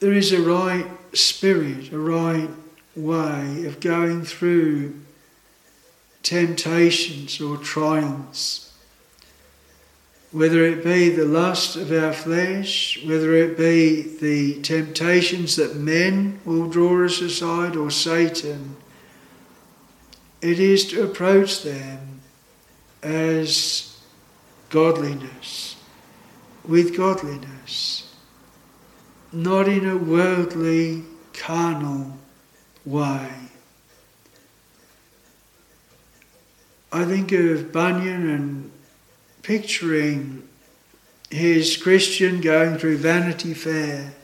There 0.00 0.12
is 0.12 0.32
a 0.32 0.40
right 0.40 0.86
spirit, 1.12 1.92
a 1.92 1.98
right 1.98 2.50
way 2.94 3.64
of 3.66 3.80
going 3.80 4.24
through 4.24 4.94
temptations 6.22 7.40
or 7.40 7.56
trials 7.56 8.68
whether 10.30 10.62
it 10.64 10.84
be 10.84 11.08
the 11.08 11.24
lust 11.24 11.76
of 11.76 11.90
our 11.90 12.12
flesh, 12.12 13.02
whether 13.06 13.34
it 13.34 13.56
be 13.56 14.02
the 14.02 14.60
temptations 14.60 15.56
that 15.56 15.74
men 15.74 16.38
will 16.44 16.68
draw 16.68 17.04
us 17.04 17.20
aside, 17.20 17.76
or 17.76 17.90
Satan, 17.90 18.76
it 20.42 20.60
is 20.60 20.86
to 20.88 21.02
approach 21.02 21.62
them 21.62 22.20
as 23.02 23.97
godliness, 24.70 25.76
with 26.66 26.96
godliness, 26.96 28.14
not 29.32 29.68
in 29.68 29.88
a 29.88 29.96
worldly, 29.96 31.04
carnal 31.32 32.18
way. 32.84 33.30
I 36.90 37.04
think 37.04 37.32
of 37.32 37.72
Bunyan 37.72 38.28
and 38.30 38.70
picturing 39.42 40.48
his 41.30 41.76
Christian 41.76 42.40
going 42.40 42.78
through 42.78 42.98
Vanity 42.98 43.54
Fair. 43.54 44.14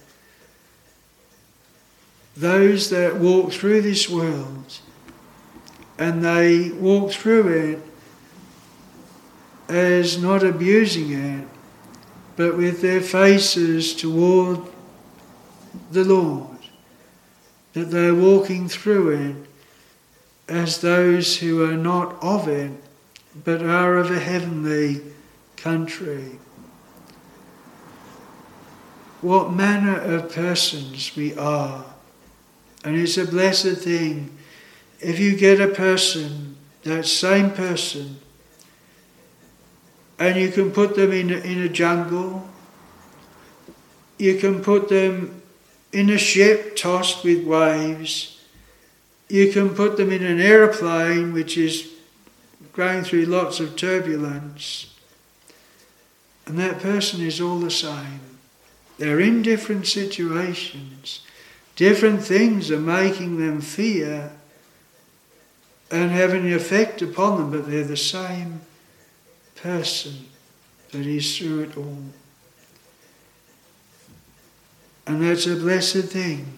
Those 2.36 2.90
that 2.90 3.16
walk 3.16 3.52
through 3.52 3.82
this 3.82 4.08
world 4.08 4.78
and 5.98 6.24
they 6.24 6.70
walk 6.70 7.12
through 7.12 7.48
it 7.48 7.80
as 9.68 10.20
not 10.20 10.42
abusing 10.42 11.12
it, 11.12 11.48
but 12.36 12.56
with 12.56 12.80
their 12.82 13.00
faces 13.00 13.94
toward 13.94 14.60
the 15.90 16.04
Lord, 16.04 16.58
that 17.72 17.90
they're 17.90 18.14
walking 18.14 18.68
through 18.68 19.10
it 19.10 19.36
as 20.48 20.80
those 20.80 21.38
who 21.38 21.64
are 21.64 21.76
not 21.76 22.22
of 22.22 22.48
it, 22.48 22.72
but 23.44 23.62
are 23.62 23.96
of 23.96 24.10
a 24.10 24.18
heavenly 24.18 25.00
country. 25.56 26.38
What 29.20 29.52
manner 29.52 29.98
of 29.98 30.34
persons 30.34 31.16
we 31.16 31.34
are. 31.36 31.86
And 32.84 32.96
it's 32.96 33.16
a 33.16 33.24
blessed 33.24 33.78
thing 33.78 34.36
if 35.00 35.18
you 35.18 35.36
get 35.36 35.60
a 35.60 35.68
person, 35.68 36.56
that 36.82 37.06
same 37.06 37.50
person, 37.50 38.18
and 40.24 40.40
you 40.40 40.48
can 40.48 40.70
put 40.70 40.96
them 40.96 41.12
in 41.12 41.30
a, 41.30 41.36
in 41.36 41.60
a 41.60 41.68
jungle, 41.68 42.48
you 44.18 44.38
can 44.38 44.62
put 44.62 44.88
them 44.88 45.42
in 45.92 46.08
a 46.08 46.16
ship 46.16 46.76
tossed 46.76 47.24
with 47.24 47.44
waves, 47.44 48.42
you 49.28 49.52
can 49.52 49.74
put 49.74 49.98
them 49.98 50.10
in 50.10 50.24
an 50.24 50.40
aeroplane 50.40 51.34
which 51.34 51.58
is 51.58 51.92
going 52.72 53.04
through 53.04 53.26
lots 53.26 53.60
of 53.60 53.76
turbulence, 53.76 54.94
and 56.46 56.58
that 56.58 56.80
person 56.80 57.20
is 57.20 57.38
all 57.38 57.58
the 57.58 57.70
same. 57.70 58.20
They're 58.98 59.20
in 59.20 59.42
different 59.42 59.86
situations. 59.86 61.20
Different 61.76 62.22
things 62.22 62.70
are 62.70 62.78
making 62.80 63.38
them 63.38 63.60
fear 63.60 64.30
and 65.90 66.10
having 66.10 66.46
an 66.46 66.54
effect 66.54 67.02
upon 67.02 67.36
them, 67.38 67.50
but 67.50 67.68
they're 67.68 67.84
the 67.84 67.96
same 67.96 68.60
person 69.64 70.26
that 70.92 71.06
is 71.06 71.38
through 71.38 71.62
it 71.62 71.76
all. 71.78 72.04
And 75.06 75.22
that's 75.22 75.46
a 75.46 75.56
blessed 75.56 76.04
thing 76.04 76.52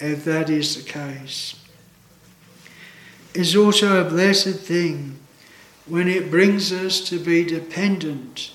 if 0.00 0.24
that 0.24 0.48
is 0.48 0.74
the 0.74 0.90
case. 0.90 1.62
It's 3.34 3.54
also 3.54 4.00
a 4.00 4.08
blessed 4.08 4.60
thing 4.60 5.18
when 5.84 6.08
it 6.08 6.30
brings 6.30 6.72
us 6.72 7.00
to 7.10 7.18
be 7.18 7.44
dependent 7.44 8.52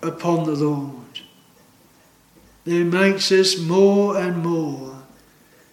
upon 0.00 0.44
the 0.44 0.54
Lord. 0.54 1.20
It 2.64 2.84
makes 2.84 3.32
us 3.32 3.58
more 3.58 4.16
and 4.16 4.36
more. 4.36 5.02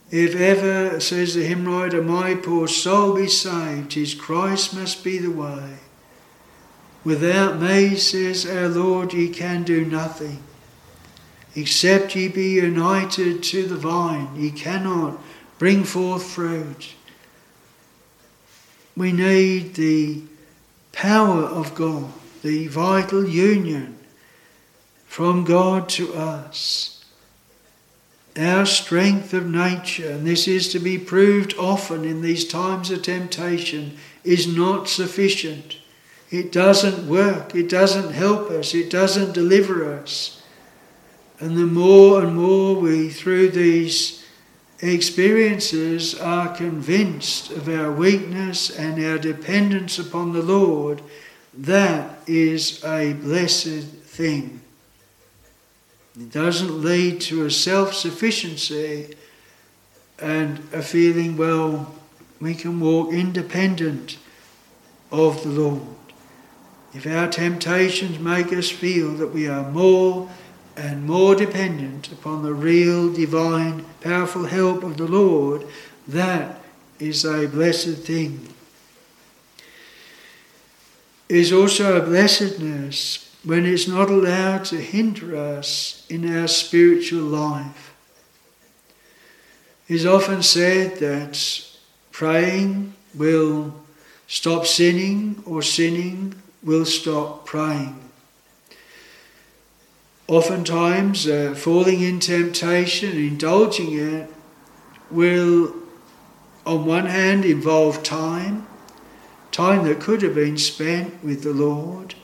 If 0.09 0.35
ever, 0.35 0.99
says 0.99 1.35
the 1.35 1.43
hymn 1.43 1.67
writer, 1.67 2.01
my 2.01 2.33
poor 2.33 2.67
soul 2.67 3.15
be 3.15 3.27
saved, 3.27 3.93
his 3.93 4.15
Christ 4.15 4.73
must 4.73 5.03
be 5.03 5.19
the 5.19 5.29
way. 5.29 5.77
Without 7.03 7.59
me, 7.59 7.95
says 7.95 8.45
our 8.45 8.67
Lord, 8.67 9.13
ye 9.13 9.29
can 9.29 9.63
do 9.63 9.83
nothing. 9.83 10.43
Except 11.55 12.15
ye 12.15 12.27
be 12.27 12.51
united 12.51 13.43
to 13.43 13.65
the 13.65 13.75
vine, 13.75 14.29
ye 14.35 14.51
cannot 14.51 15.19
bring 15.57 15.83
forth 15.83 16.23
fruit. 16.23 16.93
We 18.95 19.11
need 19.11 19.75
the 19.75 20.21
power 20.91 21.43
of 21.43 21.75
God, 21.75 22.11
the 22.43 22.67
vital 22.67 23.27
union 23.27 23.97
from 25.07 25.43
God 25.43 25.89
to 25.89 26.13
us. 26.13 27.03
Our 28.37 28.65
strength 28.65 29.33
of 29.33 29.45
nature, 29.45 30.11
and 30.11 30.25
this 30.25 30.47
is 30.47 30.69
to 30.69 30.79
be 30.79 30.97
proved 30.97 31.53
often 31.57 32.05
in 32.05 32.21
these 32.21 32.47
times 32.47 32.91
of 32.91 33.01
temptation, 33.01 33.97
is 34.23 34.47
not 34.47 34.87
sufficient. 34.87 35.77
It 36.31 36.53
doesn't 36.53 37.09
work. 37.09 37.53
It 37.53 37.67
doesn't 37.67 38.13
help 38.13 38.49
us. 38.49 38.73
It 38.73 38.89
doesn't 38.89 39.33
deliver 39.33 39.93
us. 39.93 40.41
And 41.39 41.57
the 41.57 41.65
more 41.65 42.23
and 42.23 42.35
more 42.35 42.75
we, 42.75 43.09
through 43.09 43.49
these 43.49 44.25
experiences, 44.79 46.17
are 46.17 46.55
convinced 46.55 47.51
of 47.51 47.67
our 47.67 47.91
weakness 47.91 48.69
and 48.69 49.03
our 49.03 49.17
dependence 49.17 49.99
upon 49.99 50.31
the 50.31 50.41
Lord, 50.41 51.01
that 51.53 52.19
is 52.27 52.81
a 52.85 53.13
blessed 53.13 53.83
thing. 54.05 54.61
It 56.15 56.31
doesn't 56.31 56.81
lead 56.81 57.19
to 57.21 57.45
a 57.45 57.51
self 57.51 57.93
sufficiency 57.93 59.15
and 60.19 60.59
a 60.71 60.81
feeling, 60.81 61.35
well, 61.35 61.93
we 62.39 62.53
can 62.53 62.79
walk 62.79 63.11
independent 63.11 64.17
of 65.11 65.43
the 65.43 65.49
Lord. 65.49 65.81
If 66.93 67.07
our 67.07 67.29
temptations 67.29 68.19
make 68.19 68.51
us 68.51 68.69
feel 68.69 69.13
that 69.13 69.33
we 69.33 69.47
are 69.47 69.69
more 69.71 70.29
and 70.75 71.05
more 71.05 71.35
dependent 71.35 72.11
upon 72.11 72.43
the 72.43 72.53
real, 72.53 73.11
divine, 73.11 73.85
powerful 74.01 74.45
help 74.45 74.83
of 74.83 74.97
the 74.97 75.07
Lord, 75.07 75.65
that 76.07 76.61
is 76.99 77.23
a 77.23 77.47
blessed 77.47 78.03
thing. 78.03 78.47
It 81.29 81.37
is 81.37 81.53
also 81.53 81.97
a 81.97 82.05
blessedness 82.05 83.33
when 83.43 83.65
it's 83.65 83.87
not 83.87 84.09
allowed 84.09 84.65
to 84.65 84.75
hinder 84.81 85.35
us 85.35 86.05
in 86.09 86.37
our 86.37 86.47
spiritual 86.47 87.23
life. 87.23 87.95
It 89.87 89.95
is 89.95 90.05
often 90.05 90.43
said 90.43 90.97
that 90.97 91.39
praying 92.11 92.93
will 93.15 93.73
stop 94.27 94.65
sinning 94.65 95.41
or 95.45 95.61
sinning 95.61 96.35
will 96.63 96.85
stop 96.85 97.45
praying. 97.45 97.97
Oftentimes, 100.27 101.27
uh, 101.27 101.53
falling 101.57 102.01
in 102.01 102.19
temptation, 102.19 103.17
indulging 103.17 103.93
it, 103.93 104.29
will, 105.09 105.73
on 106.65 106.85
one 106.85 107.07
hand, 107.07 107.43
involve 107.43 108.01
time, 108.01 108.65
time 109.51 109.83
that 109.85 109.99
could 109.99 110.21
have 110.21 110.35
been 110.35 110.57
spent 110.57 111.21
with 111.23 111.43
the 111.43 111.53
Lord, 111.53 112.15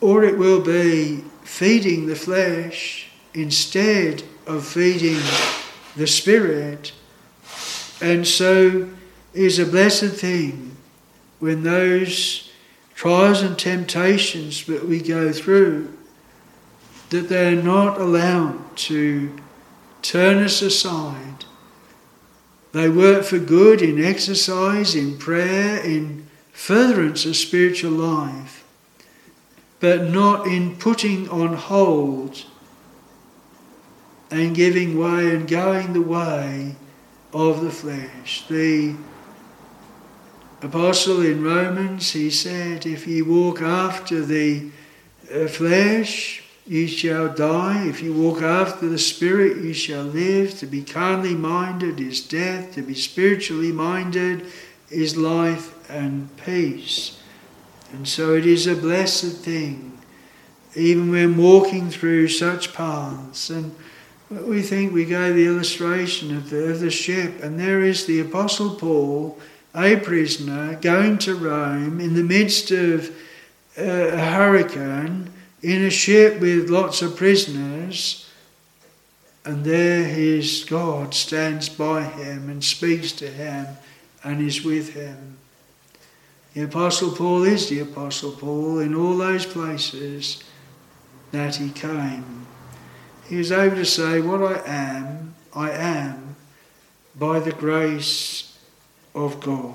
or 0.00 0.24
it 0.24 0.36
will 0.36 0.60
be 0.60 1.22
feeding 1.44 2.06
the 2.06 2.16
flesh 2.16 3.08
instead 3.34 4.22
of 4.46 4.66
feeding 4.66 5.20
the 5.96 6.06
spirit. 6.06 6.92
And 8.00 8.26
so 8.26 8.88
it 9.34 9.42
is 9.42 9.58
a 9.58 9.66
blessed 9.66 10.14
thing 10.14 10.76
when 11.38 11.62
those 11.62 12.47
trials 12.98 13.42
and 13.42 13.56
temptations 13.56 14.64
that 14.66 14.88
we 14.88 15.00
go 15.00 15.32
through, 15.32 15.96
that 17.10 17.28
they're 17.28 17.62
not 17.62 18.00
allowed 18.00 18.76
to 18.76 19.32
turn 20.02 20.42
us 20.42 20.60
aside. 20.62 21.44
They 22.72 22.88
work 22.88 23.22
for 23.22 23.38
good 23.38 23.82
in 23.82 24.04
exercise, 24.04 24.96
in 24.96 25.16
prayer, 25.16 25.78
in 25.78 26.26
furtherance 26.50 27.24
of 27.24 27.36
spiritual 27.36 27.92
life, 27.92 28.64
but 29.78 30.10
not 30.10 30.48
in 30.48 30.74
putting 30.74 31.28
on 31.28 31.54
hold 31.54 32.46
and 34.28 34.56
giving 34.56 34.98
way 34.98 35.36
and 35.36 35.46
going 35.46 35.92
the 35.92 36.02
way 36.02 36.74
of 37.32 37.60
the 37.60 37.70
flesh. 37.70 38.44
The 38.48 38.96
apostle 40.62 41.22
in 41.22 41.42
Romans, 41.42 42.12
he 42.12 42.30
said, 42.30 42.86
If 42.86 43.06
ye 43.06 43.22
walk 43.22 43.62
after 43.62 44.24
the 44.24 44.70
uh, 45.32 45.46
flesh, 45.46 46.42
ye 46.66 46.86
shall 46.86 47.32
die. 47.32 47.86
If 47.86 48.02
you 48.02 48.12
walk 48.12 48.42
after 48.42 48.88
the 48.88 48.98
Spirit, 48.98 49.58
ye 49.58 49.72
shall 49.72 50.04
live. 50.04 50.58
To 50.58 50.66
be 50.66 50.82
carnally 50.82 51.34
minded 51.34 52.00
is 52.00 52.20
death, 52.20 52.74
to 52.74 52.82
be 52.82 52.94
spiritually 52.94 53.72
minded 53.72 54.46
is 54.90 55.16
life 55.16 55.74
and 55.90 56.34
peace. 56.38 57.20
And 57.92 58.06
so 58.06 58.34
it 58.34 58.46
is 58.46 58.66
a 58.66 58.76
blessed 58.76 59.38
thing, 59.38 59.98
even 60.74 61.10
when 61.10 61.36
walking 61.36 61.90
through 61.90 62.28
such 62.28 62.74
paths. 62.74 63.50
And 63.50 63.74
we 64.30 64.60
think 64.60 64.92
we 64.92 65.04
gave 65.04 65.34
the 65.34 65.46
illustration 65.46 66.36
of 66.36 66.50
the, 66.50 66.70
of 66.70 66.80
the 66.80 66.90
ship, 66.90 67.42
and 67.42 67.58
there 67.58 67.82
is 67.82 68.04
the 68.04 68.20
Apostle 68.20 68.74
Paul 68.74 69.38
a 69.84 69.96
prisoner 69.96 70.74
going 70.80 71.18
to 71.18 71.34
Rome 71.34 72.00
in 72.00 72.14
the 72.14 72.22
midst 72.22 72.70
of 72.70 73.14
a 73.76 74.18
hurricane 74.18 75.32
in 75.62 75.84
a 75.84 75.90
ship 75.90 76.40
with 76.40 76.68
lots 76.68 77.02
of 77.02 77.16
prisoners, 77.16 78.28
and 79.44 79.64
there 79.64 80.04
his 80.04 80.64
God 80.64 81.14
stands 81.14 81.68
by 81.68 82.02
him 82.02 82.48
and 82.48 82.62
speaks 82.62 83.12
to 83.12 83.28
him 83.28 83.66
and 84.24 84.46
is 84.46 84.64
with 84.64 84.94
him. 84.94 85.38
The 86.54 86.62
Apostle 86.62 87.12
Paul 87.12 87.44
is 87.44 87.68
the 87.68 87.80
Apostle 87.80 88.32
Paul 88.32 88.80
in 88.80 88.94
all 88.94 89.16
those 89.16 89.46
places 89.46 90.42
that 91.30 91.56
he 91.56 91.70
came. 91.70 92.46
He 93.28 93.38
is 93.38 93.52
able 93.52 93.76
to 93.76 93.84
say, 93.84 94.20
What 94.20 94.42
I 94.42 94.62
am, 94.66 95.34
I 95.54 95.70
am 95.70 96.36
by 97.14 97.38
the 97.40 97.52
grace 97.52 98.47
of 99.24 99.40
God. 99.40 99.74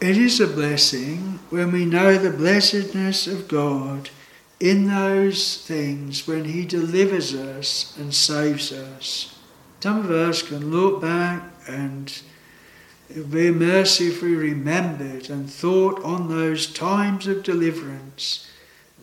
It 0.00 0.16
is 0.16 0.40
a 0.40 0.46
blessing 0.46 1.40
when 1.50 1.72
we 1.72 1.84
know 1.84 2.16
the 2.16 2.30
blessedness 2.30 3.26
of 3.26 3.48
God 3.48 4.10
in 4.60 4.86
those 4.86 5.56
things 5.56 6.26
when 6.26 6.44
He 6.44 6.64
delivers 6.64 7.34
us 7.34 7.96
and 7.98 8.14
saves 8.14 8.72
us. 8.72 9.36
Some 9.80 9.98
of 9.98 10.10
us 10.10 10.42
can 10.42 10.70
look 10.70 11.00
back 11.00 11.42
and 11.66 12.12
be 13.30 13.50
we 13.50 14.34
remembered 14.34 15.30
and 15.30 15.50
thought 15.50 16.02
on 16.04 16.28
those 16.28 16.66
times 16.66 17.26
of 17.26 17.42
deliverance. 17.42 18.48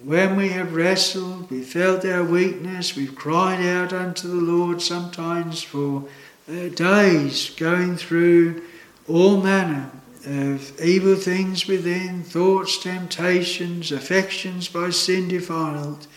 When 0.04 0.36
we 0.36 0.50
have 0.50 0.76
wrestled, 0.76 1.50
we 1.50 1.62
felt 1.62 2.06
our 2.06 2.24
weakness, 2.24 2.96
we've 2.96 3.16
cried 3.16 3.66
out 3.66 3.92
unto 3.92 4.28
the 4.28 4.36
Lord 4.36 4.82
sometimes 4.82 5.64
for 5.64 6.08
uh, 6.48 6.70
days, 6.70 7.50
going 7.52 7.98
through 7.98 8.62
all 9.08 9.42
manner 9.42 9.92
of 10.26 10.80
evil 10.82 11.16
things 11.16 11.68
within, 11.68 12.24
thoughts, 12.24 12.82
temptations, 12.82 13.92
affections 13.92 14.68
by 14.68 14.90
sin 14.90 15.28
defiled. 15.28 16.08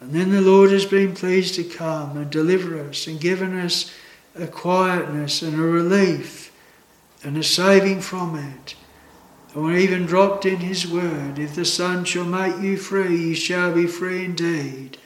And 0.00 0.12
then 0.12 0.30
the 0.30 0.40
Lord 0.40 0.70
has 0.70 0.86
been 0.86 1.14
pleased 1.14 1.56
to 1.56 1.64
come 1.64 2.16
and 2.16 2.30
deliver 2.30 2.80
us 2.80 3.06
and 3.06 3.20
given 3.20 3.58
us 3.58 3.92
a 4.36 4.46
quietness 4.46 5.42
and 5.42 5.58
a 5.58 5.62
relief 5.62 6.52
and 7.24 7.36
a 7.36 7.42
saving 7.42 8.00
from 8.00 8.36
it. 8.36 8.76
Or 9.54 9.72
even 9.72 10.06
dropped 10.06 10.46
in 10.46 10.58
His 10.58 10.86
word, 10.86 11.38
if 11.38 11.54
the 11.54 11.64
Son 11.64 12.04
shall 12.04 12.24
make 12.24 12.60
you 12.60 12.76
free, 12.76 13.16
you 13.28 13.34
shall 13.34 13.74
be 13.74 13.86
free 13.86 14.24
indeed. 14.24 14.98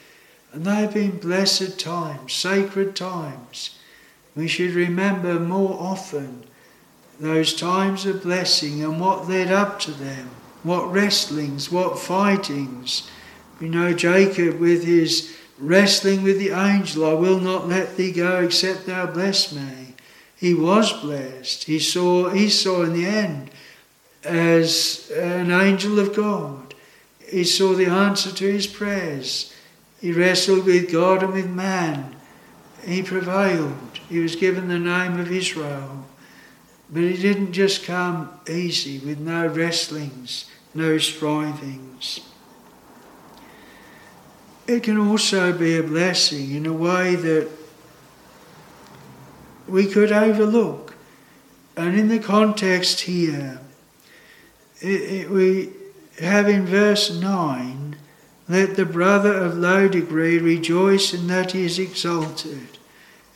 And 0.52 0.64
they 0.64 0.74
have 0.74 0.92
been 0.92 1.18
blessed 1.18 1.78
times, 1.78 2.34
sacred 2.34 2.94
times. 2.94 3.78
We 4.34 4.48
should 4.48 4.72
remember 4.72 5.38
more 5.38 5.76
often 5.78 6.44
those 7.20 7.54
times 7.54 8.06
of 8.06 8.22
blessing 8.22 8.82
and 8.82 9.00
what 9.00 9.28
led 9.28 9.52
up 9.52 9.78
to 9.80 9.90
them, 9.90 10.30
what 10.62 10.90
wrestlings, 10.90 11.70
what 11.70 11.98
fightings. 11.98 13.08
We 13.60 13.68
know 13.68 13.92
Jacob 13.92 14.58
with 14.58 14.84
his 14.84 15.36
wrestling 15.58 16.22
with 16.22 16.38
the 16.38 16.50
angel, 16.50 17.06
I 17.06 17.12
will 17.12 17.38
not 17.38 17.68
let 17.68 17.96
thee 17.96 18.10
go 18.10 18.42
except 18.42 18.86
thou 18.86 19.06
bless 19.06 19.52
me. 19.52 19.94
He 20.36 20.54
was 20.54 20.92
blessed. 20.92 21.64
He 21.64 21.78
saw 21.78 22.34
Esau 22.34 22.82
in 22.82 22.94
the 22.94 23.06
end 23.06 23.50
as 24.24 25.10
an 25.14 25.52
angel 25.52 26.00
of 26.00 26.16
God. 26.16 26.74
He 27.28 27.44
saw 27.44 27.74
the 27.74 27.86
answer 27.86 28.32
to 28.32 28.52
his 28.52 28.66
prayers. 28.66 29.54
He 30.00 30.12
wrestled 30.12 30.66
with 30.66 30.90
God 30.90 31.22
and 31.22 31.32
with 31.32 31.48
man. 31.48 32.16
He 32.84 33.02
prevailed. 33.02 33.98
He 34.08 34.18
was 34.18 34.36
given 34.36 34.68
the 34.68 34.78
name 34.78 35.18
of 35.18 35.30
Israel. 35.30 36.06
But 36.90 37.04
it 37.04 37.18
didn't 37.18 37.52
just 37.52 37.84
come 37.84 38.28
easy 38.48 38.98
with 38.98 39.18
no 39.18 39.46
wrestlings, 39.46 40.50
no 40.74 40.98
strivings. 40.98 42.20
It 44.66 44.82
can 44.82 44.98
also 44.98 45.56
be 45.56 45.76
a 45.76 45.82
blessing 45.82 46.54
in 46.54 46.66
a 46.66 46.72
way 46.72 47.14
that 47.14 47.48
we 49.66 49.86
could 49.86 50.12
overlook. 50.12 50.94
And 51.76 51.98
in 51.98 52.08
the 52.08 52.18
context 52.18 53.00
here, 53.00 53.60
it, 54.80 54.86
it, 54.86 55.30
we 55.30 55.70
have 56.20 56.48
in 56.48 56.66
verse 56.66 57.18
9, 57.18 57.91
let 58.48 58.76
the 58.76 58.84
brother 58.84 59.34
of 59.34 59.56
low 59.56 59.88
degree 59.88 60.38
rejoice 60.38 61.14
in 61.14 61.26
that 61.28 61.52
he 61.52 61.64
is 61.64 61.78
exalted. 61.78 62.78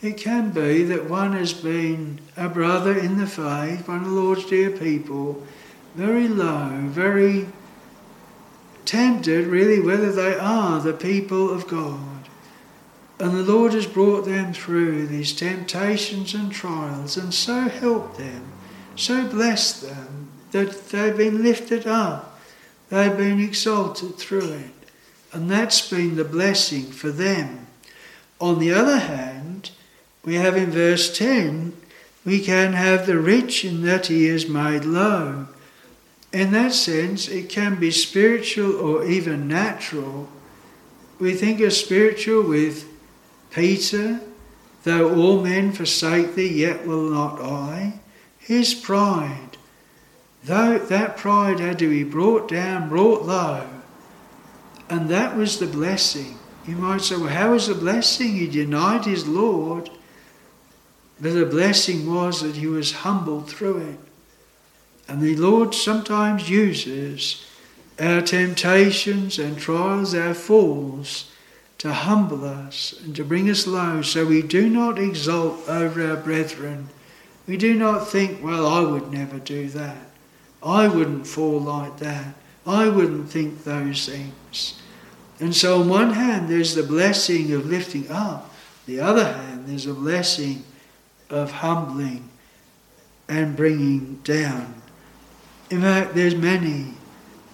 It 0.02 0.16
can 0.16 0.50
be 0.50 0.82
that 0.84 1.08
one 1.08 1.32
has 1.32 1.52
been 1.52 2.20
a 2.36 2.48
brother 2.48 2.96
in 2.96 3.18
the 3.18 3.26
faith, 3.26 3.88
one 3.88 3.98
of 3.98 4.04
the 4.04 4.10
Lord's 4.10 4.46
dear 4.46 4.70
people, 4.70 5.42
very 5.94 6.28
low, 6.28 6.80
very 6.82 7.46
tempted, 8.84 9.46
really, 9.46 9.80
whether 9.80 10.12
they 10.12 10.36
are 10.36 10.80
the 10.80 10.92
people 10.92 11.50
of 11.50 11.66
God. 11.66 12.28
And 13.18 13.32
the 13.32 13.52
Lord 13.52 13.72
has 13.72 13.86
brought 13.86 14.26
them 14.26 14.52
through 14.52 15.06
these 15.06 15.32
temptations 15.32 16.34
and 16.34 16.52
trials 16.52 17.16
and 17.16 17.32
so 17.32 17.62
helped 17.68 18.18
them, 18.18 18.52
so 18.94 19.26
blessed 19.26 19.82
them 19.82 20.28
that 20.52 20.88
they've 20.90 21.16
been 21.16 21.42
lifted 21.42 21.86
up, 21.86 22.38
they've 22.90 23.16
been 23.16 23.40
exalted 23.40 24.16
through 24.16 24.52
it. 24.52 24.75
And 25.36 25.50
that's 25.50 25.86
been 25.90 26.16
the 26.16 26.24
blessing 26.24 26.84
for 26.84 27.10
them. 27.10 27.66
On 28.40 28.58
the 28.58 28.72
other 28.72 28.96
hand, 28.96 29.70
we 30.24 30.36
have 30.36 30.56
in 30.56 30.70
verse 30.70 31.14
10, 31.14 31.76
we 32.24 32.40
can 32.40 32.72
have 32.72 33.04
the 33.04 33.18
rich 33.18 33.62
in 33.62 33.82
that 33.82 34.06
he 34.06 34.28
is 34.28 34.48
made 34.48 34.86
low. 34.86 35.48
In 36.32 36.52
that 36.52 36.72
sense, 36.72 37.28
it 37.28 37.50
can 37.50 37.78
be 37.78 37.90
spiritual 37.90 38.76
or 38.76 39.04
even 39.04 39.46
natural. 39.46 40.30
We 41.18 41.34
think 41.34 41.60
of 41.60 41.74
spiritual 41.74 42.42
with 42.42 42.88
Peter, 43.50 44.20
though 44.84 45.14
all 45.14 45.42
men 45.42 45.72
forsake 45.72 46.34
thee, 46.34 46.62
yet 46.62 46.86
will 46.86 47.10
not 47.10 47.42
I. 47.42 48.00
His 48.38 48.72
pride, 48.72 49.58
though 50.42 50.78
that 50.78 51.18
pride 51.18 51.60
had 51.60 51.78
to 51.80 51.90
be 51.90 52.04
brought 52.04 52.48
down, 52.48 52.88
brought 52.88 53.26
low, 53.26 53.75
and 54.88 55.08
that 55.08 55.36
was 55.36 55.58
the 55.58 55.66
blessing. 55.66 56.38
You 56.66 56.76
might 56.76 57.00
say, 57.00 57.16
well, 57.16 57.28
how 57.28 57.52
was 57.52 57.68
the 57.68 57.74
blessing? 57.74 58.34
He 58.34 58.46
denied 58.48 59.04
his 59.04 59.26
Lord. 59.26 59.90
But 61.20 61.34
the 61.34 61.46
blessing 61.46 62.12
was 62.12 62.42
that 62.42 62.56
he 62.56 62.66
was 62.66 62.92
humbled 62.92 63.48
through 63.48 63.78
it. 63.78 63.98
And 65.08 65.20
the 65.20 65.36
Lord 65.36 65.74
sometimes 65.74 66.50
uses 66.50 67.46
our 67.98 68.20
temptations 68.20 69.38
and 69.38 69.56
trials, 69.56 70.14
our 70.14 70.34
falls, 70.34 71.30
to 71.78 71.92
humble 71.92 72.44
us 72.44 72.94
and 73.04 73.14
to 73.16 73.24
bring 73.24 73.48
us 73.48 73.66
low 73.66 74.02
so 74.02 74.26
we 74.26 74.42
do 74.42 74.68
not 74.68 74.98
exult 74.98 75.68
over 75.68 76.04
our 76.10 76.16
brethren. 76.16 76.88
We 77.46 77.56
do 77.56 77.74
not 77.74 78.08
think, 78.08 78.42
well, 78.42 78.66
I 78.66 78.80
would 78.80 79.12
never 79.12 79.38
do 79.38 79.68
that. 79.68 80.10
I 80.62 80.88
wouldn't 80.88 81.26
fall 81.26 81.60
like 81.60 81.98
that. 81.98 82.34
I 82.66 82.88
wouldn't 82.88 83.30
think 83.30 83.64
those 83.64 84.06
things. 84.08 84.80
And 85.38 85.54
so, 85.54 85.80
on 85.80 85.88
one 85.88 86.12
hand, 86.14 86.48
there's 86.48 86.74
the 86.74 86.82
blessing 86.82 87.52
of 87.52 87.66
lifting 87.66 88.10
up, 88.10 88.52
the 88.86 89.00
other 89.00 89.32
hand, 89.32 89.66
there's 89.66 89.86
a 89.86 89.94
blessing 89.94 90.64
of 91.28 91.50
humbling 91.50 92.28
and 93.28 93.56
bringing 93.56 94.16
down. 94.24 94.74
In 95.70 95.82
fact, 95.82 96.14
there's 96.14 96.36
many 96.36 96.94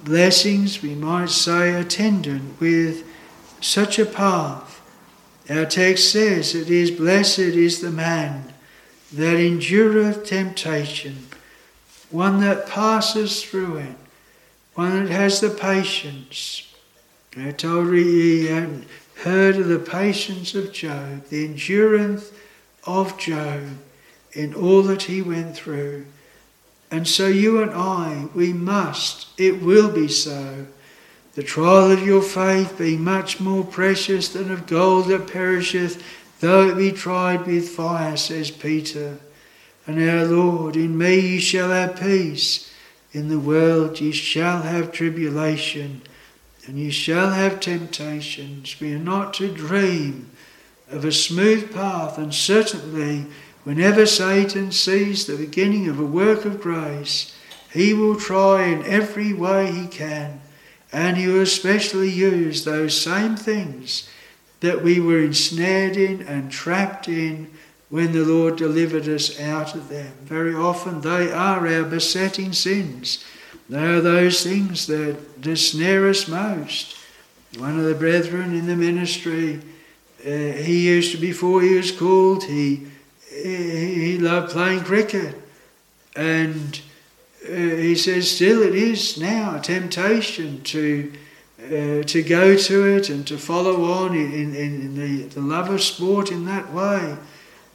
blessings, 0.05 0.83
we 0.83 0.95
might 0.95 1.31
say, 1.31 1.75
attendant 1.75 2.61
with 2.61 3.07
such 3.61 3.99
a 3.99 4.07
path. 4.07 4.81
Our 5.49 5.65
text 5.65 6.13
says 6.13 6.55
it 6.55 6.71
is 6.71 6.91
blessed 6.91 7.39
is 7.39 7.81
the 7.81 7.91
man 7.91 8.53
that 9.13 9.37
endureth 9.37 10.25
temptation, 10.25 11.27
one 12.11 12.41
that 12.41 12.67
passes 12.67 13.43
through 13.43 13.79
it, 13.79 13.97
one 14.75 15.05
that 15.05 15.13
has 15.13 15.41
the 15.41 15.51
patience. 15.51 16.73
I 17.37 17.51
told 17.51 17.89
you 17.89 17.93
he 17.95 18.47
had 18.47 18.85
heard 19.23 19.57
of 19.57 19.69
the 19.69 19.79
patience 19.79 20.55
of 20.55 20.73
Job, 20.73 21.27
the 21.29 21.45
endurance 21.45 22.33
of 22.85 23.19
Job 23.19 23.63
in 24.33 24.55
all 24.55 24.83
that 24.83 25.03
he 25.03 25.23
went 25.23 25.55
through. 25.55 26.07
And 26.91 27.07
so 27.09 27.27
you 27.27 27.63
and 27.63 27.71
I, 27.71 28.29
we 28.35 28.53
must, 28.53 29.29
it 29.39 29.63
will 29.63 29.91
be 29.91 30.09
so. 30.09 30.67
The 31.35 31.43
trial 31.43 31.91
of 31.91 32.07
your 32.07 32.21
faith 32.21 32.77
being 32.77 33.03
much 33.03 33.41
more 33.41 33.65
precious 33.65 34.29
than 34.29 34.51
of 34.51 34.67
gold 34.67 35.09
that 35.09 35.27
perisheth, 35.27 36.03
though 36.41 36.69
it 36.69 36.77
be 36.77 36.93
tried 36.93 37.47
with 37.47 37.71
fire, 37.71 38.17
says 38.17 38.51
Peter. 38.51 39.19
And 39.87 40.03
our 40.09 40.27
Lord, 40.27 40.77
in 40.77 40.99
me 40.99 41.19
ye 41.19 41.39
shall 41.41 41.71
have 41.71 41.99
peace. 41.99 42.72
In 43.13 43.29
the 43.29 43.39
world 43.39 44.01
ye 44.01 44.11
shall 44.11 44.63
have 44.63 44.91
tribulation, 44.91 46.03
and 46.67 46.79
ye 46.79 46.91
shall 46.91 47.31
have 47.31 47.61
temptations. 47.61 48.77
We 48.81 48.95
are 48.95 48.99
not 48.99 49.35
to 49.35 49.53
dream 49.53 50.31
of 50.91 51.05
a 51.05 51.13
smooth 51.13 51.75
path, 51.75 52.17
and 52.17 52.35
certainly 52.35 53.27
whenever 53.65 54.07
Satan 54.07 54.73
sees 54.73 55.27
the 55.27 55.37
beginning 55.37 55.89
of 55.89 55.99
a 55.99 56.05
work 56.05 56.45
of 56.45 56.61
grace, 56.61 57.35
he 57.73 57.93
will 57.93 58.17
try 58.17 58.65
in 58.65 58.85
every 58.85 59.33
way 59.33 59.71
he 59.71 59.87
can, 59.87 60.41
and 60.91 61.17
he 61.17 61.27
will 61.27 61.43
especially 61.43 62.11
use 62.11 62.65
those 62.65 62.99
same 62.99 63.37
things 63.37 64.09
that 64.61 64.83
we 64.83 65.01
were 65.01 65.19
ensnared 65.19 65.97
in 65.97 66.23
and 66.23 66.51
trapped 66.51 67.09
in 67.09 67.51
when 67.93 68.13
the 68.13 68.25
Lord 68.25 68.57
delivered 68.57 69.07
us 69.07 69.39
out 69.39 69.75
of 69.75 69.91
them. 69.91 70.15
Very 70.23 70.55
often 70.55 71.03
they 71.03 71.31
are 71.31 71.69
our 71.69 71.85
besetting 71.85 72.55
sins. 72.55 73.23
They 73.69 73.85
are 73.85 74.01
those 74.01 74.43
things 74.43 74.87
that 74.87 75.19
snare 75.59 76.09
us 76.09 76.27
most. 76.27 76.97
One 77.59 77.79
of 77.79 77.85
the 77.85 77.95
brethren 77.95 78.55
in 78.55 78.67
the 78.67 78.77
ministry 78.77 79.61
uh, 80.25 80.57
he 80.63 80.89
used 80.89 81.13
to, 81.13 81.19
before 81.19 81.61
he 81.61 81.75
was 81.75 81.93
called, 81.93 82.45
he, 82.45 82.87
he, 83.29 83.95
he 83.95 84.19
loved 84.19 84.53
playing 84.53 84.85
cricket. 84.85 85.35
And 86.17 86.81
uh, 87.47 87.53
he 87.53 87.95
says, 87.95 88.31
still 88.31 88.63
it 88.63 88.75
is 88.75 89.19
now 89.19 89.57
a 89.57 89.61
temptation 89.61 90.63
to 90.63 91.13
uh, 91.63 92.03
to 92.03 92.23
go 92.23 92.57
to 92.57 92.87
it 92.97 93.11
and 93.11 93.27
to 93.27 93.37
follow 93.37 93.85
on 93.85 94.17
in, 94.17 94.33
in, 94.33 94.55
in 94.57 94.95
the, 94.97 95.25
the 95.27 95.41
love 95.41 95.69
of 95.69 95.83
sport 95.83 96.33
in 96.33 96.47
that 96.47 96.73
way. 96.73 97.17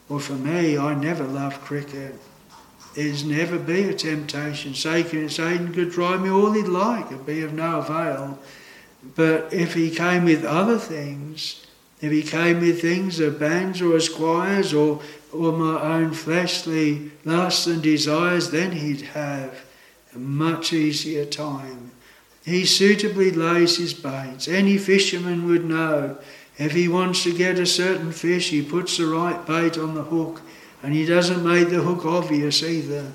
Well, 0.08 0.18
for 0.18 0.34
me, 0.34 0.78
I 0.78 0.94
never 0.94 1.24
loved 1.24 1.60
cricket. 1.60 2.14
It's 2.94 3.22
never 3.22 3.58
be 3.58 3.82
a 3.84 3.94
temptation. 3.94 4.74
Satan, 4.74 5.28
Satan 5.28 5.72
could 5.72 5.92
try 5.92 6.16
me 6.16 6.30
all 6.30 6.52
he'd 6.52 6.66
like, 6.66 7.06
it'd 7.06 7.26
be 7.26 7.42
of 7.42 7.52
no 7.52 7.78
avail. 7.78 8.38
But 9.14 9.52
if 9.52 9.74
he 9.74 9.90
came 9.90 10.24
with 10.24 10.44
other 10.44 10.78
things, 10.78 11.66
if 12.00 12.10
he 12.10 12.22
came 12.22 12.60
with 12.60 12.80
things 12.80 13.20
of 13.20 13.38
bands 13.38 13.80
or 13.80 13.96
esquires 13.96 14.72
or, 14.72 15.00
or 15.32 15.52
my 15.52 15.80
own 15.80 16.12
fleshly 16.12 17.10
lusts 17.24 17.66
and 17.66 17.82
desires, 17.82 18.50
then 18.50 18.72
he'd 18.72 19.02
have 19.02 19.64
a 20.14 20.18
much 20.18 20.72
easier 20.72 21.24
time. 21.24 21.90
He 22.44 22.64
suitably 22.64 23.30
lays 23.30 23.76
his 23.76 23.92
baits. 23.92 24.48
Any 24.48 24.78
fisherman 24.78 25.46
would 25.46 25.64
know 25.64 26.18
if 26.58 26.72
he 26.72 26.88
wants 26.88 27.22
to 27.22 27.32
get 27.32 27.58
a 27.58 27.66
certain 27.66 28.12
fish, 28.12 28.50
he 28.50 28.62
puts 28.62 28.96
the 28.96 29.06
right 29.06 29.46
bait 29.46 29.78
on 29.78 29.94
the 29.94 30.02
hook 30.02 30.42
and 30.82 30.92
he 30.92 31.06
doesn't 31.06 31.44
make 31.44 31.70
the 31.70 31.82
hook 31.82 32.04
obvious 32.04 32.62
either. 32.62 33.12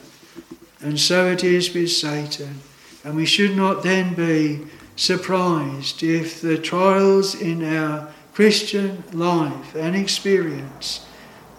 And 0.81 0.99
so 0.99 1.27
it 1.27 1.43
is 1.43 1.73
with 1.73 1.91
Satan. 1.91 2.61
And 3.03 3.15
we 3.15 3.25
should 3.25 3.55
not 3.55 3.83
then 3.83 4.13
be 4.13 4.65
surprised 4.95 6.03
if 6.03 6.41
the 6.41 6.57
trials 6.57 7.35
in 7.35 7.63
our 7.63 8.13
Christian 8.33 9.03
life 9.11 9.75
and 9.75 9.95
experience 9.95 11.05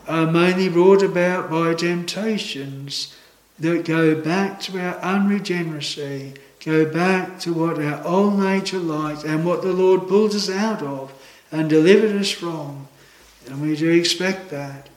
are 0.09 0.31
mainly 0.31 0.68
brought 0.68 1.03
about 1.03 1.51
by 1.51 1.75
temptations 1.75 3.14
that 3.59 3.85
go 3.85 4.20
back 4.20 4.61
to 4.61 4.81
our 4.81 4.99
unregeneracy 5.03 6.35
go 6.64 6.90
back 6.90 7.38
to 7.40 7.53
what 7.53 7.83
our 7.83 8.03
old 8.07 8.38
nature 8.38 8.79
liked 8.79 9.25
and 9.25 9.44
what 9.44 9.62
the 9.62 9.73
Lord 9.73 10.09
pulled 10.09 10.35
us 10.35 10.49
out 10.49 10.83
of 10.83 11.12
and 11.55 11.71
delivered 11.71 12.17
us 12.17 12.33
from. 12.33 12.88
And 13.47 13.62
we 13.62 13.77
do 13.77 13.88
expect 13.88 14.51
that. 14.51 14.88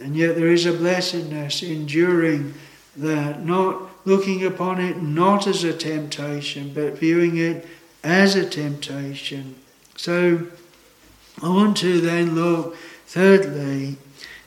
And 0.00 0.14
yet 0.14 0.36
there 0.36 0.52
is 0.52 0.64
a 0.64 0.72
blessedness 0.72 1.62
enduring 1.62 2.54
that, 2.96 3.44
not 3.44 4.06
looking 4.06 4.44
upon 4.44 4.80
it 4.80 5.02
not 5.02 5.48
as 5.48 5.64
a 5.64 5.72
temptation, 5.72 6.72
but 6.72 6.98
viewing 6.98 7.36
it 7.36 7.66
as 8.04 8.36
a 8.36 8.48
temptation. 8.48 9.56
So 9.96 10.46
I 11.42 11.48
want 11.48 11.76
to 11.78 12.00
then 12.00 12.36
look, 12.36 12.76
thirdly, 13.06 13.96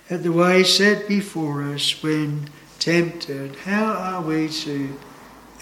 at 0.10 0.24
the 0.24 0.32
way 0.32 0.64
set 0.64 1.06
before 1.06 1.64
us 1.64 2.02
when 2.02 2.50
tempted. 2.80 3.58
How 3.58 3.92
are 3.92 4.22
we 4.22 4.48
to 4.50 4.98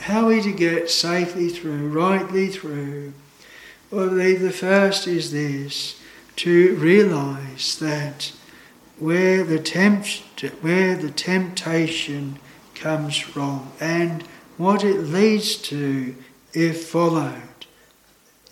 how 0.02 0.26
are 0.26 0.28
we 0.28 0.41
to 0.41 0.52
get 0.52 0.91
safely 0.91 1.50
through, 1.50 1.89
rightly 1.89 2.50
through? 2.50 3.13
Well, 3.95 4.10
the 4.10 4.51
first 4.51 5.08
is 5.08 5.31
this 5.31 5.97
to 6.36 6.75
realize 6.75 7.79
that 7.79 8.34
where 8.99 9.41
the, 9.41 9.58
tempt, 9.58 10.41
where 10.60 10.97
the 10.97 11.12
temptation 11.12 12.38
comes 12.73 13.15
from 13.15 13.71
and 13.79 14.23
what 14.58 14.84
it 14.84 14.99
leads 14.99 15.55
to 15.69 16.13
if 16.51 16.88
followed. 16.88 17.67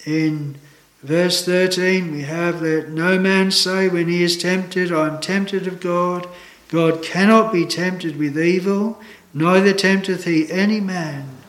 In 0.05 0.55
verse 1.01 1.43
13, 1.43 2.13
we 2.13 2.21
have 2.21 2.61
that 2.61 2.91
no 2.91 3.19
man 3.19 3.51
say 3.51 3.89
when 3.89 4.07
he 4.07 4.23
is 4.23 4.37
tempted, 4.37 4.93
I 4.93 5.07
am 5.07 5.19
tempted 5.19 5.67
of 5.67 5.81
God. 5.81 6.25
God 6.69 7.03
cannot 7.03 7.51
be 7.51 7.65
tempted 7.65 8.15
with 8.15 8.39
evil, 8.39 9.01
neither 9.33 9.73
tempteth 9.73 10.23
he 10.23 10.49
any 10.49 10.79
man. 10.79 11.42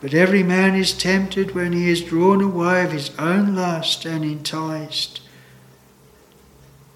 But 0.00 0.14
every 0.14 0.42
man 0.42 0.74
is 0.74 0.92
tempted 0.92 1.54
when 1.54 1.72
he 1.72 1.90
is 1.90 2.04
drawn 2.04 2.40
away 2.40 2.84
of 2.84 2.92
his 2.92 3.10
own 3.18 3.54
lust 3.54 4.04
and 4.04 4.24
enticed. 4.24 5.20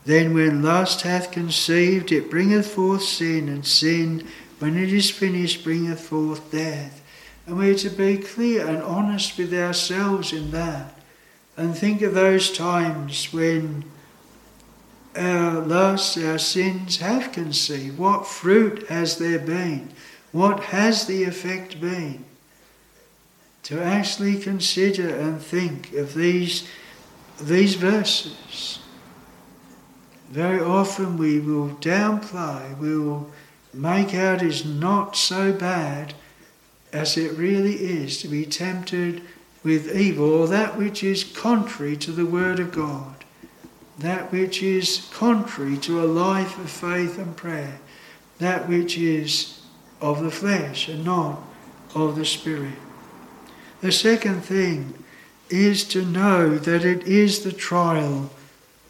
Then, 0.04 0.34
when 0.34 0.62
lust 0.62 1.02
hath 1.02 1.30
conceived, 1.30 2.12
it 2.12 2.30
bringeth 2.30 2.72
forth 2.72 3.02
sin, 3.02 3.48
and 3.48 3.66
sin, 3.66 4.26
when 4.58 4.76
it 4.76 4.92
is 4.92 5.10
finished, 5.10 5.64
bringeth 5.64 6.00
forth 6.00 6.50
death. 6.50 7.00
And 7.46 7.58
we're 7.58 7.74
to 7.76 7.90
be 7.90 8.18
clear 8.18 8.66
and 8.66 8.82
honest 8.82 9.36
with 9.36 9.52
ourselves 9.52 10.32
in 10.32 10.50
that, 10.52 10.98
and 11.56 11.76
think 11.76 12.02
of 12.02 12.14
those 12.14 12.50
times 12.50 13.32
when 13.32 13.84
our 15.16 15.60
lusts, 15.60 16.16
our 16.16 16.38
sins 16.38 16.98
have 16.98 17.32
conceived. 17.32 17.98
What 17.98 18.26
fruit 18.26 18.88
has 18.88 19.18
there 19.18 19.38
been? 19.38 19.90
What 20.30 20.64
has 20.64 21.06
the 21.06 21.24
effect 21.24 21.80
been? 21.80 22.24
To 23.64 23.81
actually 23.81 24.38
consider 24.38 25.09
and 25.09 25.40
think 25.40 25.92
of 25.92 26.14
these, 26.14 26.68
these 27.40 27.75
verses. 27.77 28.81
Very 30.31 30.61
often 30.61 31.16
we 31.16 31.38
will 31.38 31.68
downplay, 31.77 32.77
we 32.79 32.96
will 32.98 33.31
make 33.72 34.14
out 34.14 34.42
as 34.42 34.64
not 34.64 35.16
so 35.16 35.53
bad 35.53 36.14
as 36.92 37.16
it 37.16 37.33
really 37.37 37.75
is 37.75 38.20
to 38.20 38.29
be 38.29 38.44
tempted 38.44 39.22
with 39.62 39.94
evil 39.96 40.33
or 40.33 40.46
that 40.48 40.77
which 40.77 41.03
is 41.03 41.25
contrary 41.25 41.96
to 41.96 42.11
the 42.12 42.27
Word 42.27 42.59
of 42.59 42.72
God, 42.72 43.25
that 43.98 44.33
which 44.33 44.62
is 44.62 45.09
contrary 45.12 45.79
to 45.79 46.03
a 46.03 46.05
life 46.07 46.59
of 46.59 46.68
faith 46.68 47.18
and 47.18 47.37
prayer, 47.37 47.79
that 48.38 48.68
which 48.68 48.98
is 48.98 49.61
of 50.01 50.22
the 50.22 50.31
flesh 50.31 50.88
and 50.88 51.05
not 51.05 51.40
of 51.94 52.16
the 52.16 52.25
Spirit. 52.25 52.75
The 53.82 53.90
second 53.90 54.42
thing 54.42 54.94
is 55.50 55.82
to 55.88 56.04
know 56.04 56.56
that 56.56 56.84
it 56.84 57.02
is 57.02 57.40
the 57.40 57.52
trial 57.52 58.30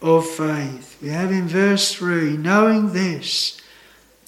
of 0.02 0.28
faith. 0.28 0.98
We 1.00 1.08
have 1.08 1.32
in 1.32 1.48
verse 1.48 1.94
3 1.94 2.36
knowing 2.36 2.92
this, 2.92 3.58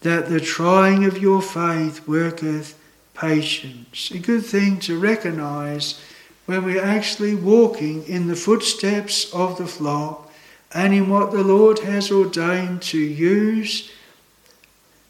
that 0.01 0.31
the 0.31 0.41
trying 0.41 1.05
of 1.05 1.19
your 1.19 1.43
faith 1.43 2.09
worketh 2.09 2.79
patience. 3.13 4.11
A 4.11 4.19
good 4.19 4.47
thing 4.47 4.79
to 4.81 4.99
recognize 4.99 6.01
when 6.47 6.65
we're 6.65 6.83
actually 6.83 7.35
walking 7.35 8.03
in 8.07 8.29
the 8.29 8.37
footsteps 8.37 9.33
of 9.35 9.59
the 9.59 9.67
flock 9.67 10.33
and 10.73 10.95
in 10.95 11.11
what 11.11 11.31
the 11.31 11.45
Lord 11.45 11.81
has 11.81 12.11
ordained 12.11 12.81
to 12.83 12.99
use 12.99 13.91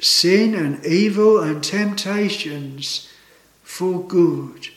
sin 0.00 0.54
and 0.54 0.84
evil 0.84 1.40
and 1.40 1.62
temptations 1.62 3.08
for 3.62 4.02
good. 4.02 4.68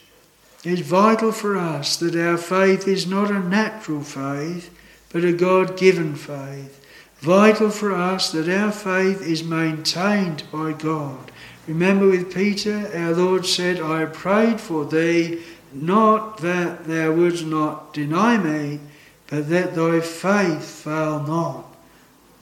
It's 0.70 0.82
vital 0.82 1.32
for 1.32 1.56
us 1.56 1.96
that 1.96 2.14
our 2.14 2.36
faith 2.36 2.86
is 2.86 3.06
not 3.06 3.30
a 3.30 3.38
natural 3.38 4.02
faith, 4.02 4.68
but 5.10 5.24
a 5.24 5.32
God 5.32 5.78
given 5.78 6.14
faith. 6.14 6.84
Vital 7.20 7.70
for 7.70 7.94
us 7.94 8.32
that 8.32 8.50
our 8.50 8.70
faith 8.70 9.22
is 9.22 9.42
maintained 9.42 10.42
by 10.52 10.74
God. 10.74 11.32
Remember 11.66 12.10
with 12.10 12.34
Peter, 12.34 12.90
our 12.94 13.14
Lord 13.14 13.46
said, 13.46 13.80
I 13.80 14.04
prayed 14.04 14.60
for 14.60 14.84
thee, 14.84 15.42
not 15.72 16.36
that 16.42 16.84
thou 16.84 17.12
wouldst 17.12 17.46
not 17.46 17.94
deny 17.94 18.36
me, 18.36 18.80
but 19.28 19.48
that 19.48 19.74
thy 19.74 20.00
faith 20.00 20.64
fail 20.64 21.22
not. 21.22 21.64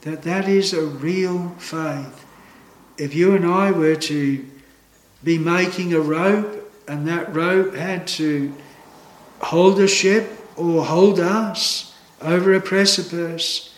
That 0.01 0.23
that 0.23 0.49
is 0.49 0.73
a 0.73 0.85
real 0.85 1.55
faith. 1.59 2.25
If 2.97 3.15
you 3.15 3.37
and 3.37 3.45
I 3.45 3.71
were 3.71 3.95
to 3.95 4.45
be 5.23 5.37
making 5.37 5.93
a 5.93 6.01
rope 6.01 6.56
and 6.87 7.07
that 7.07 7.33
rope 7.35 7.75
had 7.75 8.07
to 8.07 8.53
hold 9.39 9.79
a 9.79 9.87
ship 9.87 10.31
or 10.55 10.85
hold 10.85 11.19
us 11.19 11.95
over 12.21 12.53
a 12.53 12.61
precipice, 12.61 13.73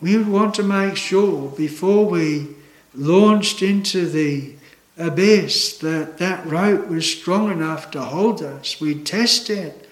we 0.00 0.16
would 0.16 0.28
want 0.28 0.54
to 0.54 0.62
make 0.62 0.96
sure 0.96 1.50
before 1.50 2.06
we 2.06 2.48
launched 2.94 3.62
into 3.62 4.06
the 4.06 4.54
abyss 4.98 5.78
that 5.78 6.18
that 6.18 6.44
rope 6.46 6.88
was 6.88 7.10
strong 7.10 7.50
enough 7.50 7.90
to 7.90 8.00
hold 8.00 8.42
us. 8.42 8.80
We'd 8.80 9.06
test 9.06 9.50
it. 9.50 9.88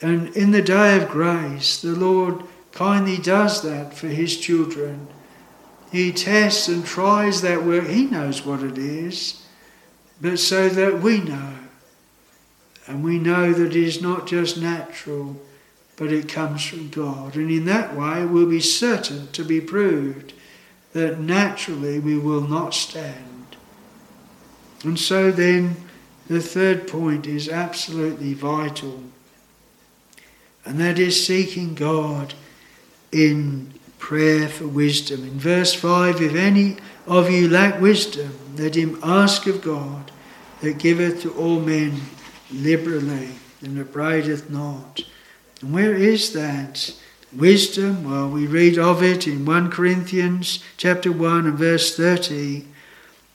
And 0.00 0.34
in 0.36 0.52
the 0.52 0.62
day 0.62 0.96
of 1.00 1.08
grace, 1.08 1.80
the 1.80 1.94
Lord 1.94 2.42
kindly 2.72 3.18
does 3.18 3.62
that 3.62 3.94
for 3.94 4.08
His 4.08 4.36
children. 4.36 5.08
He 5.90 6.12
tests 6.12 6.68
and 6.68 6.84
tries 6.84 7.40
that 7.42 7.64
work. 7.64 7.86
He 7.86 8.04
knows 8.04 8.44
what 8.44 8.62
it 8.62 8.78
is, 8.78 9.42
but 10.20 10.38
so 10.38 10.68
that 10.68 11.00
we 11.00 11.20
know. 11.20 11.54
And 12.88 13.04
we 13.04 13.18
know 13.18 13.52
that 13.52 13.76
it 13.76 13.76
is 13.76 14.00
not 14.00 14.26
just 14.26 14.56
natural, 14.56 15.36
but 15.96 16.10
it 16.10 16.28
comes 16.28 16.64
from 16.64 16.88
God. 16.88 17.36
And 17.36 17.50
in 17.50 17.66
that 17.66 17.94
way, 17.94 18.24
we'll 18.24 18.48
be 18.48 18.60
certain 18.60 19.28
to 19.32 19.44
be 19.44 19.60
proved 19.60 20.32
that 20.94 21.20
naturally 21.20 21.98
we 21.98 22.18
will 22.18 22.40
not 22.40 22.72
stand. 22.72 23.56
And 24.84 24.98
so 24.98 25.30
then, 25.30 25.76
the 26.28 26.40
third 26.40 26.86
point 26.86 27.26
is 27.26 27.48
absolutely 27.48 28.34
vital, 28.34 29.02
and 30.64 30.78
that 30.78 30.98
is 30.98 31.26
seeking 31.26 31.74
God 31.74 32.34
in 33.10 33.72
prayer 33.98 34.48
for 34.48 34.68
wisdom. 34.68 35.24
In 35.24 35.38
verse 35.38 35.72
5, 35.72 36.20
if 36.20 36.34
any 36.34 36.76
of 37.06 37.30
you 37.30 37.48
lack 37.48 37.80
wisdom, 37.80 38.38
let 38.56 38.74
him 38.74 38.98
ask 39.02 39.46
of 39.46 39.62
God 39.62 40.10
that 40.60 40.78
giveth 40.78 41.22
to 41.22 41.32
all 41.32 41.60
men 41.60 42.02
liberally 42.50 43.30
and 43.62 43.78
upbraideth 43.78 44.50
not. 44.50 45.02
And 45.60 45.72
where 45.72 45.94
is 45.94 46.32
that? 46.32 46.94
Wisdom, 47.36 48.10
well, 48.10 48.28
we 48.28 48.46
read 48.46 48.78
of 48.78 49.02
it 49.02 49.26
in 49.26 49.44
1 49.44 49.70
Corinthians 49.70 50.64
chapter 50.76 51.12
1 51.12 51.46
and 51.46 51.58
verse 51.58 51.94
30. 51.94 52.66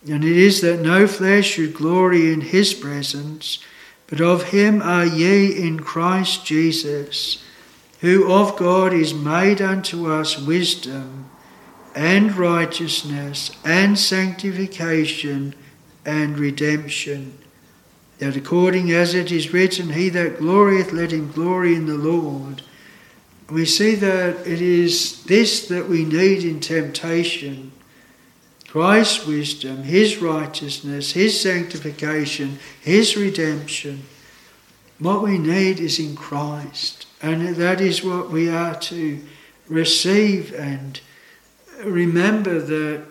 And 0.09 0.23
it 0.23 0.37
is 0.37 0.61
that 0.61 0.79
no 0.79 1.07
flesh 1.07 1.51
should 1.51 1.75
glory 1.75 2.33
in 2.33 2.41
his 2.41 2.73
presence, 2.73 3.59
but 4.07 4.19
of 4.19 4.49
him 4.49 4.81
are 4.81 5.05
ye 5.05 5.55
in 5.55 5.79
Christ 5.79 6.45
Jesus, 6.45 7.43
who 8.01 8.31
of 8.31 8.57
God 8.57 8.93
is 8.93 9.13
made 9.13 9.61
unto 9.61 10.11
us 10.11 10.39
wisdom 10.39 11.29
and 11.95 12.35
righteousness 12.35 13.51
and 13.63 13.97
sanctification 13.97 15.53
and 16.05 16.39
redemption. 16.39 17.37
That 18.23 18.37
according 18.37 18.89
as 18.93 19.13
it 19.13 19.33
is 19.33 19.51
written, 19.51 19.89
He 19.89 20.07
that 20.07 20.39
glorieth, 20.39 20.93
let 20.93 21.11
him 21.11 21.29
glory 21.33 21.75
in 21.75 21.87
the 21.87 21.97
Lord. 21.97 22.61
We 23.49 23.65
see 23.65 23.95
that 23.95 24.47
it 24.47 24.61
is 24.61 25.25
this 25.25 25.67
that 25.67 25.89
we 25.89 26.05
need 26.05 26.45
in 26.45 26.61
temptation 26.61 27.73
Christ's 28.65 29.27
wisdom, 29.27 29.83
His 29.83 30.21
righteousness, 30.21 31.11
His 31.11 31.37
sanctification, 31.37 32.59
His 32.79 33.17
redemption. 33.17 34.03
What 34.99 35.21
we 35.21 35.37
need 35.37 35.81
is 35.81 35.99
in 35.99 36.15
Christ, 36.15 37.07
and 37.21 37.57
that 37.57 37.81
is 37.81 38.05
what 38.05 38.31
we 38.31 38.47
are 38.47 38.79
to 38.83 39.19
receive 39.67 40.53
and 40.53 41.01
remember 41.83 42.61
that 42.61 43.03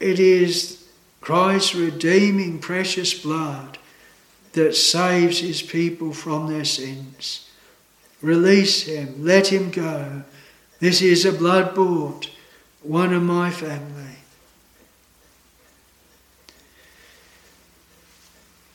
it 0.00 0.20
is 0.20 0.83
Christ's 1.24 1.74
redeeming 1.74 2.58
precious 2.58 3.14
blood 3.14 3.78
that 4.52 4.76
saves 4.76 5.38
his 5.38 5.62
people 5.62 6.12
from 6.12 6.48
their 6.48 6.66
sins. 6.66 7.48
Release 8.20 8.82
him, 8.82 9.24
let 9.24 9.46
him 9.46 9.70
go. 9.70 10.24
This 10.80 11.00
is 11.00 11.24
a 11.24 11.32
blood 11.32 11.74
bought, 11.74 12.28
one 12.82 13.14
of 13.14 13.22
my 13.22 13.50
family. 13.50 14.18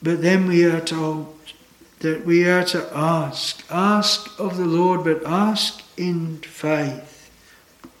But 0.02 0.20
then 0.20 0.48
we 0.48 0.64
are 0.64 0.80
told 0.80 1.38
that 2.00 2.26
we 2.26 2.48
are 2.48 2.64
to 2.64 2.90
ask. 2.92 3.64
Ask 3.70 4.40
of 4.40 4.56
the 4.56 4.66
Lord, 4.66 5.04
but 5.04 5.24
ask 5.24 5.84
in 5.96 6.38
faith. 6.38 7.30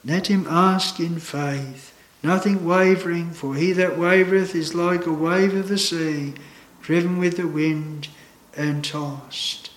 Let 0.04 0.26
him 0.26 0.44
ask 0.48 0.98
in 0.98 1.20
faith, 1.20 1.89
nothing 2.22 2.64
wavering, 2.64 3.30
for 3.30 3.54
he 3.54 3.72
that 3.72 3.96
wavereth 3.96 4.54
is 4.54 4.74
like 4.74 5.06
a 5.06 5.12
wave 5.12 5.54
of 5.54 5.68
the 5.68 5.78
sea, 5.78 6.34
driven 6.82 7.18
with 7.18 7.36
the 7.36 7.46
wind 7.46 8.08
and 8.56 8.84
tossed. 8.84 9.70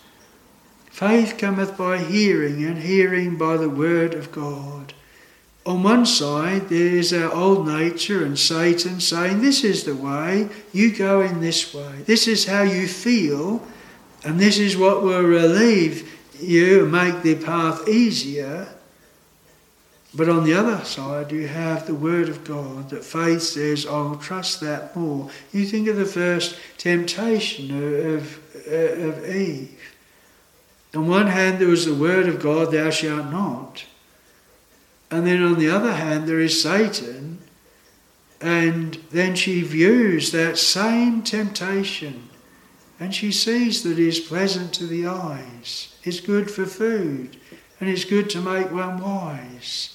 Faith 0.85 1.37
cometh 1.37 1.77
by 1.77 1.97
hearing, 1.97 2.63
and 2.63 2.79
hearing 2.79 3.37
by 3.37 3.57
the 3.57 3.69
word 3.69 4.13
of 4.13 4.31
God. 4.31 4.93
On 5.65 5.81
one 5.81 6.05
side, 6.05 6.67
there 6.67 6.97
is 6.97 7.13
our 7.13 7.33
old 7.33 7.65
nature 7.65 8.25
and 8.25 8.37
Satan 8.37 8.99
saying, 8.99 9.41
This 9.41 9.63
is 9.63 9.85
the 9.85 9.95
way, 9.95 10.49
you 10.73 10.93
go 10.93 11.21
in 11.21 11.39
this 11.39 11.73
way. 11.73 12.03
This 12.05 12.27
is 12.27 12.45
how 12.45 12.63
you 12.63 12.87
feel, 12.87 13.65
and 14.25 14.39
this 14.39 14.59
is 14.59 14.75
what 14.75 15.03
will 15.03 15.23
relieve 15.23 16.19
you 16.39 16.83
and 16.83 16.91
make 16.91 17.21
the 17.21 17.35
path 17.35 17.87
easier. 17.87 18.67
But 20.15 20.29
on 20.29 20.43
the 20.43 20.53
other 20.53 20.83
side, 20.85 21.31
you 21.31 21.47
have 21.47 21.87
the 21.87 21.95
Word 21.95 22.29
of 22.29 22.43
God 22.43 22.91
that 22.91 23.03
faith 23.03 23.41
says, 23.41 23.85
I 23.85 24.01
will 24.01 24.17
trust 24.17 24.61
that 24.61 24.95
more. 24.95 25.29
You 25.51 25.65
think 25.65 25.87
of 25.87 25.95
the 25.95 26.05
first 26.05 26.57
temptation 26.77 27.75
of, 27.75 28.05
of, 28.05 28.67
uh, 28.67 29.07
of 29.07 29.29
Eve. 29.35 29.95
On 30.93 31.07
one 31.07 31.27
hand, 31.27 31.59
there 31.59 31.67
was 31.67 31.85
the 31.85 31.95
Word 31.95 32.27
of 32.27 32.39
God, 32.39 32.71
thou 32.71 32.91
shalt 32.91 33.31
not. 33.31 33.85
And 35.09 35.25
then 35.25 35.41
on 35.41 35.57
the 35.57 35.69
other 35.69 35.93
hand, 35.93 36.27
there 36.27 36.39
is 36.39 36.61
Satan. 36.61 37.39
And 38.39 38.95
then 39.09 39.35
she 39.35 39.61
views 39.61 40.31
that 40.31 40.57
same 40.57 41.23
temptation 41.23 42.29
and 42.99 43.13
she 43.13 43.31
sees 43.31 43.83
that 43.83 43.99
it 43.99 43.99
is 43.99 44.19
pleasant 44.19 44.73
to 44.73 44.85
the 44.85 45.07
eyes, 45.07 45.93
it's 46.03 46.21
good 46.21 46.49
for 46.49 46.65
food, 46.65 47.35
and 47.79 47.89
it's 47.89 48.05
good 48.05 48.29
to 48.29 48.39
make 48.39 48.71
one 48.71 49.01
wise. 49.01 49.92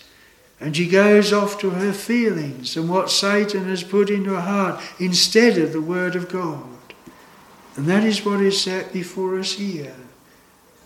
And 0.61 0.77
she 0.77 0.89
goes 0.89 1.33
off 1.33 1.59
to 1.61 1.71
her 1.71 1.93
feelings 1.93 2.77
and 2.77 2.89
what 2.89 3.11
Satan 3.11 3.65
has 3.69 3.85
put 3.85 4.11
into 4.11 4.35
her 4.35 4.41
heart 4.41 4.83
instead 4.99 5.57
of 5.57 5.73
the 5.73 5.81
Word 5.81 6.17
of 6.17 6.29
God. 6.29 6.67
And 7.77 7.87
that 7.87 8.03
is 8.03 8.25
what 8.25 8.41
is 8.41 8.61
set 8.61 8.93
before 8.93 9.39
us 9.39 9.53
here. 9.53 9.95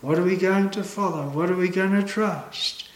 What 0.01 0.19
are 0.19 0.23
we 0.23 0.35
going 0.35 0.69
to 0.71 0.83
follow? 0.83 1.29
What 1.29 1.49
are 1.49 1.55
we 1.55 1.69
going 1.69 1.99
to 1.99 2.03
trust? 2.03 2.87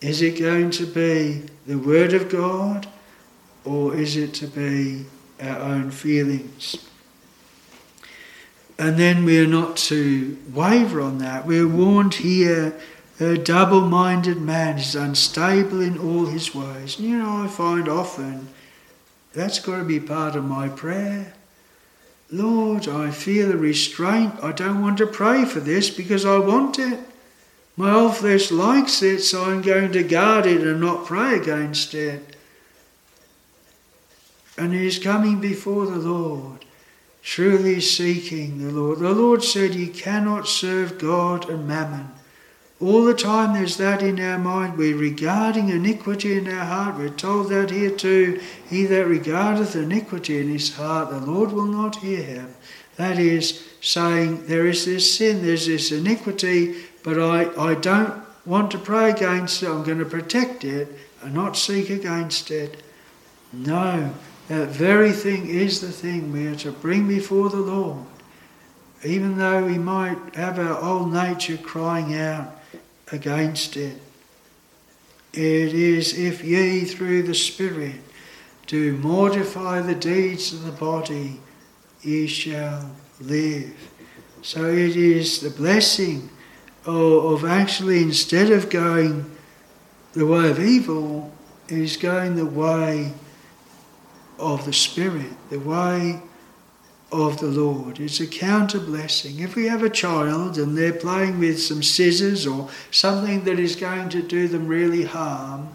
Is 0.00 0.22
it 0.22 0.38
going 0.38 0.70
to 0.72 0.86
be 0.86 1.42
the 1.66 1.78
Word 1.78 2.14
of 2.14 2.30
God 2.30 2.86
or 3.64 3.94
is 3.94 4.16
it 4.16 4.32
to 4.34 4.46
be 4.46 5.04
our 5.40 5.58
own 5.58 5.90
feelings? 5.90 6.76
And 8.78 8.98
then 8.98 9.24
we 9.24 9.38
are 9.38 9.46
not 9.46 9.76
to 9.76 10.38
waver 10.52 11.00
on 11.00 11.18
that. 11.18 11.46
We 11.46 11.60
are 11.60 11.68
warned 11.68 12.14
here 12.14 12.78
a 13.20 13.38
double 13.38 13.82
minded 13.82 14.40
man 14.40 14.78
is 14.78 14.96
unstable 14.96 15.80
in 15.80 15.98
all 15.98 16.26
his 16.26 16.54
ways. 16.54 16.98
You 16.98 17.18
know, 17.18 17.44
I 17.44 17.48
find 17.48 17.88
often 17.88 18.48
that's 19.32 19.58
got 19.58 19.78
to 19.78 19.84
be 19.84 20.00
part 20.00 20.36
of 20.36 20.44
my 20.44 20.68
prayer. 20.68 21.34
Lord, 22.30 22.88
I 22.88 23.10
feel 23.10 23.52
a 23.52 23.56
restraint. 23.56 24.34
I 24.42 24.52
don't 24.52 24.82
want 24.82 24.98
to 24.98 25.06
pray 25.06 25.44
for 25.44 25.60
this 25.60 25.90
because 25.90 26.24
I 26.24 26.38
want 26.38 26.78
it. 26.78 26.98
My 27.76 27.92
old 27.92 28.16
flesh 28.16 28.50
likes 28.50 29.02
it, 29.02 29.20
so 29.20 29.44
I'm 29.44 29.62
going 29.62 29.92
to 29.92 30.02
guard 30.04 30.46
it 30.46 30.62
and 30.62 30.80
not 30.80 31.06
pray 31.06 31.36
against 31.36 31.94
it. 31.94 32.36
And 34.56 34.72
he's 34.72 35.00
coming 35.00 35.40
before 35.40 35.86
the 35.86 35.96
Lord, 35.98 36.64
truly 37.22 37.80
seeking 37.80 38.58
the 38.58 38.72
Lord. 38.72 39.00
The 39.00 39.10
Lord 39.10 39.42
said, 39.42 39.74
You 39.74 39.88
cannot 39.88 40.46
serve 40.46 40.98
God 40.98 41.50
and 41.50 41.66
mammon. 41.66 42.13
All 42.84 43.02
the 43.02 43.14
time 43.14 43.54
there's 43.54 43.78
that 43.78 44.02
in 44.02 44.20
our 44.20 44.38
mind. 44.38 44.76
We're 44.76 44.94
regarding 44.94 45.70
iniquity 45.70 46.36
in 46.36 46.46
our 46.46 46.66
heart. 46.66 46.98
We're 46.98 47.08
told 47.08 47.48
that 47.48 47.70
here 47.70 47.90
too. 47.90 48.42
He 48.68 48.84
that 48.84 49.06
regardeth 49.06 49.74
iniquity 49.74 50.38
in 50.38 50.50
his 50.50 50.74
heart, 50.74 51.08
the 51.08 51.18
Lord 51.18 51.50
will 51.50 51.64
not 51.64 51.96
hear 51.96 52.20
him. 52.20 52.54
That 52.96 53.18
is 53.18 53.66
saying 53.80 54.48
there 54.48 54.66
is 54.66 54.84
this 54.84 55.16
sin, 55.16 55.42
there's 55.42 55.66
this 55.66 55.92
iniquity, 55.92 56.74
but 57.02 57.18
I, 57.18 57.48
I 57.58 57.74
don't 57.74 58.22
want 58.44 58.70
to 58.72 58.78
pray 58.78 59.12
against 59.12 59.62
it. 59.62 59.70
I'm 59.70 59.82
going 59.82 59.98
to 60.00 60.04
protect 60.04 60.62
it 60.62 60.88
and 61.22 61.32
not 61.32 61.56
seek 61.56 61.88
against 61.88 62.50
it. 62.50 62.82
No, 63.50 64.12
that 64.48 64.68
very 64.68 65.12
thing 65.12 65.48
is 65.48 65.80
the 65.80 65.90
thing 65.90 66.30
we 66.30 66.48
are 66.48 66.56
to 66.56 66.72
bring 66.72 67.08
before 67.08 67.48
the 67.48 67.56
Lord. 67.56 68.04
Even 69.02 69.38
though 69.38 69.64
we 69.64 69.78
might 69.78 70.34
have 70.34 70.58
our 70.58 70.78
old 70.82 71.14
nature 71.14 71.56
crying 71.56 72.14
out 72.14 72.60
against 73.14 73.76
it. 73.76 74.00
It 75.32 75.72
is 75.72 76.18
if 76.18 76.44
ye 76.44 76.84
through 76.84 77.22
the 77.22 77.34
Spirit 77.34 78.00
do 78.66 78.96
mortify 78.98 79.80
the 79.80 79.94
deeds 79.94 80.52
of 80.52 80.64
the 80.64 80.72
body, 80.72 81.40
ye 82.02 82.26
shall 82.26 82.90
live. 83.20 83.74
So 84.42 84.66
it 84.66 84.96
is 84.96 85.40
the 85.40 85.50
blessing 85.50 86.28
of 86.86 87.44
actually, 87.44 88.02
instead 88.02 88.50
of 88.50 88.68
going 88.68 89.30
the 90.12 90.26
way 90.26 90.50
of 90.50 90.60
evil, 90.60 91.32
is 91.68 91.96
going 91.96 92.36
the 92.36 92.46
way 92.46 93.12
of 94.38 94.64
the 94.66 94.72
Spirit, 94.72 95.32
the 95.50 95.58
way 95.58 96.20
of 97.14 97.38
the 97.38 97.46
Lord. 97.46 98.00
It's 98.00 98.20
a 98.20 98.26
counter 98.26 98.80
blessing. 98.80 99.40
If 99.40 99.54
we 99.54 99.66
have 99.66 99.82
a 99.82 99.90
child 99.90 100.58
and 100.58 100.76
they're 100.76 100.92
playing 100.92 101.38
with 101.38 101.62
some 101.62 101.82
scissors 101.82 102.46
or 102.46 102.68
something 102.90 103.44
that 103.44 103.58
is 103.58 103.76
going 103.76 104.08
to 104.10 104.22
do 104.22 104.48
them 104.48 104.66
really 104.66 105.04
harm, 105.04 105.68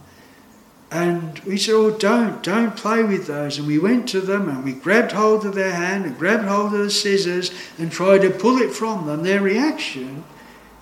and 0.92 1.38
we 1.40 1.58
said, 1.58 1.76
Oh, 1.76 1.92
don't, 1.92 2.42
don't 2.42 2.76
play 2.76 3.04
with 3.04 3.28
those. 3.28 3.58
And 3.58 3.68
we 3.68 3.78
went 3.78 4.10
to 4.10 4.22
them 4.22 4.50
and 4.50 4.64
we 4.64 4.74
grabbed 4.74 5.12
hold 5.12 5.46
of 5.46 5.56
their 5.56 5.74
hand 5.74 6.06
and 6.06 6.18
grabbed 6.18 6.46
hold 6.46 6.74
of 6.74 6.80
the 6.80 6.90
scissors 6.90 7.52
and 7.78 7.92
tried 7.92 8.22
to 8.24 8.32
pull 8.32 8.58
it 8.58 8.74
from 8.74 9.06
them. 9.06 9.24
Their 9.24 9.42
reaction 9.42 10.24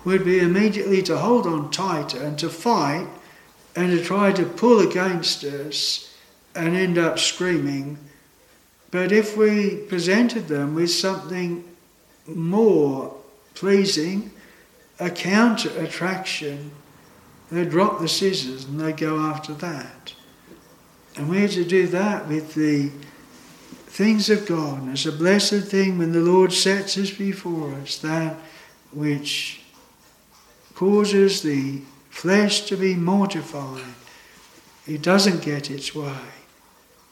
would 0.04 0.24
be 0.24 0.40
immediately 0.40 1.02
to 1.02 1.18
hold 1.18 1.46
on 1.46 1.70
tighter 1.70 2.22
and 2.22 2.38
to 2.38 2.48
fight 2.48 3.06
and 3.76 3.90
to 3.90 4.02
try 4.02 4.32
to 4.32 4.44
pull 4.44 4.80
against 4.80 5.44
us 5.44 6.16
and 6.54 6.74
end 6.74 6.96
up 6.96 7.18
screaming. 7.18 7.98
But 8.90 9.12
if 9.12 9.36
we 9.36 9.76
presented 9.76 10.48
them 10.48 10.74
with 10.74 10.90
something 10.90 11.64
more 12.26 13.14
pleasing, 13.54 14.30
a 14.98 15.10
counter 15.10 15.70
attraction, 15.78 16.70
they'd 17.50 17.70
drop 17.70 18.00
the 18.00 18.08
scissors 18.08 18.64
and 18.64 18.80
they'd 18.80 18.96
go 18.96 19.18
after 19.18 19.52
that. 19.54 20.14
And 21.16 21.28
we're 21.28 21.48
to 21.48 21.64
do 21.64 21.86
that 21.88 22.28
with 22.28 22.54
the 22.54 22.90
things 23.88 24.30
of 24.30 24.46
God. 24.46 24.88
It's 24.90 25.06
a 25.06 25.12
blessed 25.12 25.64
thing 25.64 25.98
when 25.98 26.12
the 26.12 26.20
Lord 26.20 26.52
sets 26.52 26.96
us 26.96 27.10
before 27.10 27.74
us 27.74 27.98
that 27.98 28.36
which 28.92 29.62
causes 30.74 31.42
the 31.42 31.80
flesh 32.10 32.66
to 32.66 32.76
be 32.76 32.94
mortified. 32.94 33.82
It 34.86 35.02
doesn't 35.02 35.42
get 35.42 35.70
its 35.70 35.94
way. 35.94 36.14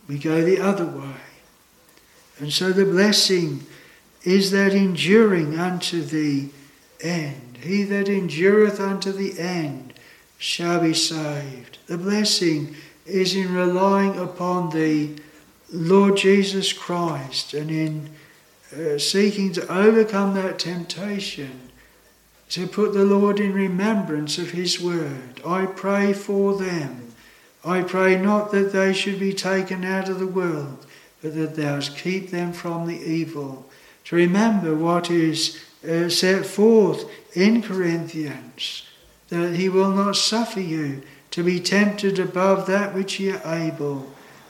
We 0.09 0.19
go 0.19 0.45
the 0.45 0.61
other 0.61 0.87
way. 0.87 1.26
And 2.39 2.53
so 2.53 2.73
the 2.73 2.85
blessing 2.85 3.65
is 4.23 4.51
that 4.51 4.75
enduring 4.75 5.59
unto 5.59 6.03
the 6.03 6.49
end. 7.01 7.59
He 7.61 7.85
that 7.85 8.09
endureth 8.09 8.81
unto 8.81 9.13
the 9.13 9.39
end 9.39 9.95
shall 10.39 10.81
be 10.81 10.95
saved. 10.95 11.79
The 11.87 11.99
blessing 11.99 12.77
is 13.07 13.35
in 13.35 13.55
relying 13.55 14.19
upon 14.19 14.71
the 14.71 15.11
Lord 15.73 16.17
Jesus 16.17 16.73
Christ 16.73 17.55
and 17.55 17.71
in 17.71 18.11
uh, 18.77 18.99
seeking 18.99 19.53
to 19.53 19.73
overcome 19.73 20.35
that 20.35 20.59
temptation 20.59 21.71
to 22.51 22.67
put 22.67 22.93
the 22.93 23.05
Lord 23.05 23.41
in 23.41 23.53
remembrance 23.53 24.39
of 24.39 24.51
His 24.51 24.81
word. 24.81 25.41
I 25.47 25.67
pray 25.67 26.13
for 26.13 26.57
them. 26.57 27.15
I 27.65 27.83
pray 27.83 28.17
not 28.17 28.53
that 28.53 28.73
they 28.73 28.93
should 28.93 29.19
be 29.19 29.33
taken 29.33 29.85
out 29.85 30.09
of 30.09 30.21
the 30.21 30.27
world, 30.27 30.86
but 31.23 31.35
that 31.35 31.57
thou 31.57 31.81
keep 31.81 32.31
them 32.31 32.53
from 32.53 32.87
the 32.87 32.99
evil. 32.99 33.69
To 34.05 34.17
remember 34.17 34.75
what 34.75 35.11
is 35.11 35.63
uh, 35.89 36.09
set 36.09 36.47
forth 36.47 37.05
in 37.35 37.63
Corinthians, 37.63 38.87
that 39.29 39.55
He 39.55 39.69
will 39.69 39.91
not 39.91 40.17
suffer 40.17 40.61
you 40.61 41.03
to 41.33 41.43
be 41.43 41.61
tempted 41.61 42.19
above 42.19 42.67
that 42.67 42.95
which 42.95 43.19
ye 43.21 43.33
are 43.33 43.55
able 43.55 44.07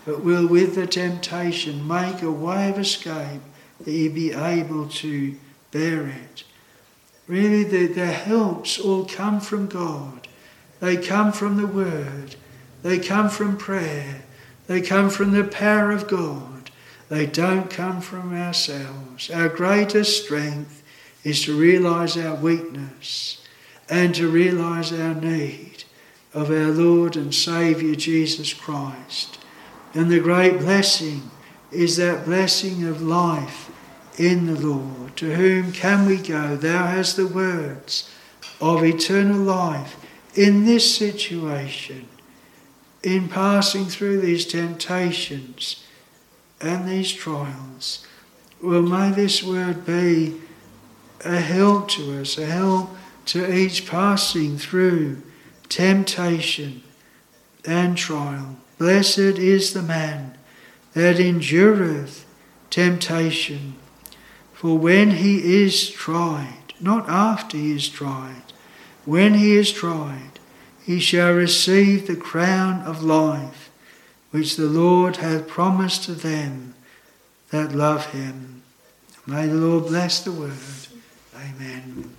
but 0.06 0.22
will 0.22 0.46
with 0.46 0.76
the 0.76 0.86
temptation 0.86 1.86
make 1.86 2.22
a 2.22 2.30
way 2.30 2.70
of 2.70 2.78
escape 2.78 3.42
that 3.80 3.90
ye 3.90 4.08
be 4.08 4.32
able 4.32 4.88
to 4.88 5.34
bear 5.72 6.06
it. 6.06 6.44
Really, 7.26 7.64
the, 7.64 7.86
the 7.88 8.06
helps 8.06 8.78
all 8.78 9.04
come 9.04 9.40
from 9.40 9.66
God. 9.66 10.28
They 10.78 10.96
come 10.96 11.32
from 11.32 11.56
the 11.56 11.66
Word. 11.66 12.36
They 12.84 13.00
come 13.00 13.28
from 13.28 13.56
prayer. 13.56 14.22
They 14.68 14.80
come 14.80 15.10
from 15.10 15.32
the 15.32 15.42
power 15.42 15.90
of 15.90 16.06
God. 16.06 16.55
They 17.08 17.26
don't 17.26 17.70
come 17.70 18.00
from 18.00 18.34
ourselves. 18.34 19.30
Our 19.30 19.48
greatest 19.48 20.24
strength 20.24 20.82
is 21.22 21.44
to 21.44 21.58
realize 21.58 22.16
our 22.16 22.34
weakness 22.34 23.42
and 23.88 24.14
to 24.16 24.28
realize 24.28 24.92
our 24.92 25.14
need 25.14 25.84
of 26.34 26.50
our 26.50 26.70
Lord 26.70 27.16
and 27.16 27.34
Saviour 27.34 27.94
Jesus 27.94 28.52
Christ. 28.52 29.38
And 29.94 30.10
the 30.10 30.20
great 30.20 30.58
blessing 30.58 31.30
is 31.70 31.96
that 31.96 32.24
blessing 32.24 32.84
of 32.84 33.00
life 33.00 33.70
in 34.18 34.46
the 34.46 34.60
Lord. 34.60 35.16
To 35.16 35.34
whom 35.34 35.72
can 35.72 36.06
we 36.06 36.16
go? 36.16 36.56
Thou 36.56 36.86
hast 36.86 37.16
the 37.16 37.26
words 37.26 38.10
of 38.60 38.84
eternal 38.84 39.38
life 39.38 39.96
in 40.34 40.64
this 40.64 40.96
situation, 40.96 42.06
in 43.02 43.28
passing 43.28 43.86
through 43.86 44.20
these 44.20 44.46
temptations 44.46 45.85
and 46.60 46.88
these 46.88 47.12
trials. 47.12 48.06
Well, 48.62 48.82
may 48.82 49.10
this 49.10 49.42
word 49.42 49.84
be 49.84 50.40
a 51.24 51.38
help 51.38 51.88
to 51.90 52.20
us, 52.20 52.38
a 52.38 52.46
help 52.46 52.90
to 53.26 53.52
each 53.52 53.86
passing 53.86 54.56
through 54.56 55.22
temptation 55.68 56.82
and 57.64 57.96
trial. 57.96 58.56
Blessed 58.78 59.18
is 59.18 59.72
the 59.72 59.82
man 59.82 60.36
that 60.94 61.18
endureth 61.18 62.24
temptation. 62.70 63.74
For 64.52 64.78
when 64.78 65.12
he 65.12 65.62
is 65.62 65.90
tried, 65.90 66.74
not 66.80 67.08
after 67.08 67.56
he 67.56 67.72
is 67.72 67.88
tried, 67.88 68.42
when 69.04 69.34
he 69.34 69.56
is 69.56 69.72
tried, 69.72 70.40
he 70.82 71.00
shall 71.00 71.32
receive 71.32 72.06
the 72.06 72.16
crown 72.16 72.82
of 72.82 73.02
life, 73.02 73.65
which 74.36 74.56
the 74.56 74.66
Lord 74.66 75.16
hath 75.16 75.48
promised 75.48 76.04
to 76.04 76.12
them 76.12 76.74
that 77.48 77.72
love 77.72 78.04
him. 78.12 78.60
May 79.26 79.46
the 79.46 79.54
Lord 79.54 79.86
bless 79.86 80.22
the 80.22 80.30
word. 80.30 80.52
Amen. 81.34 82.15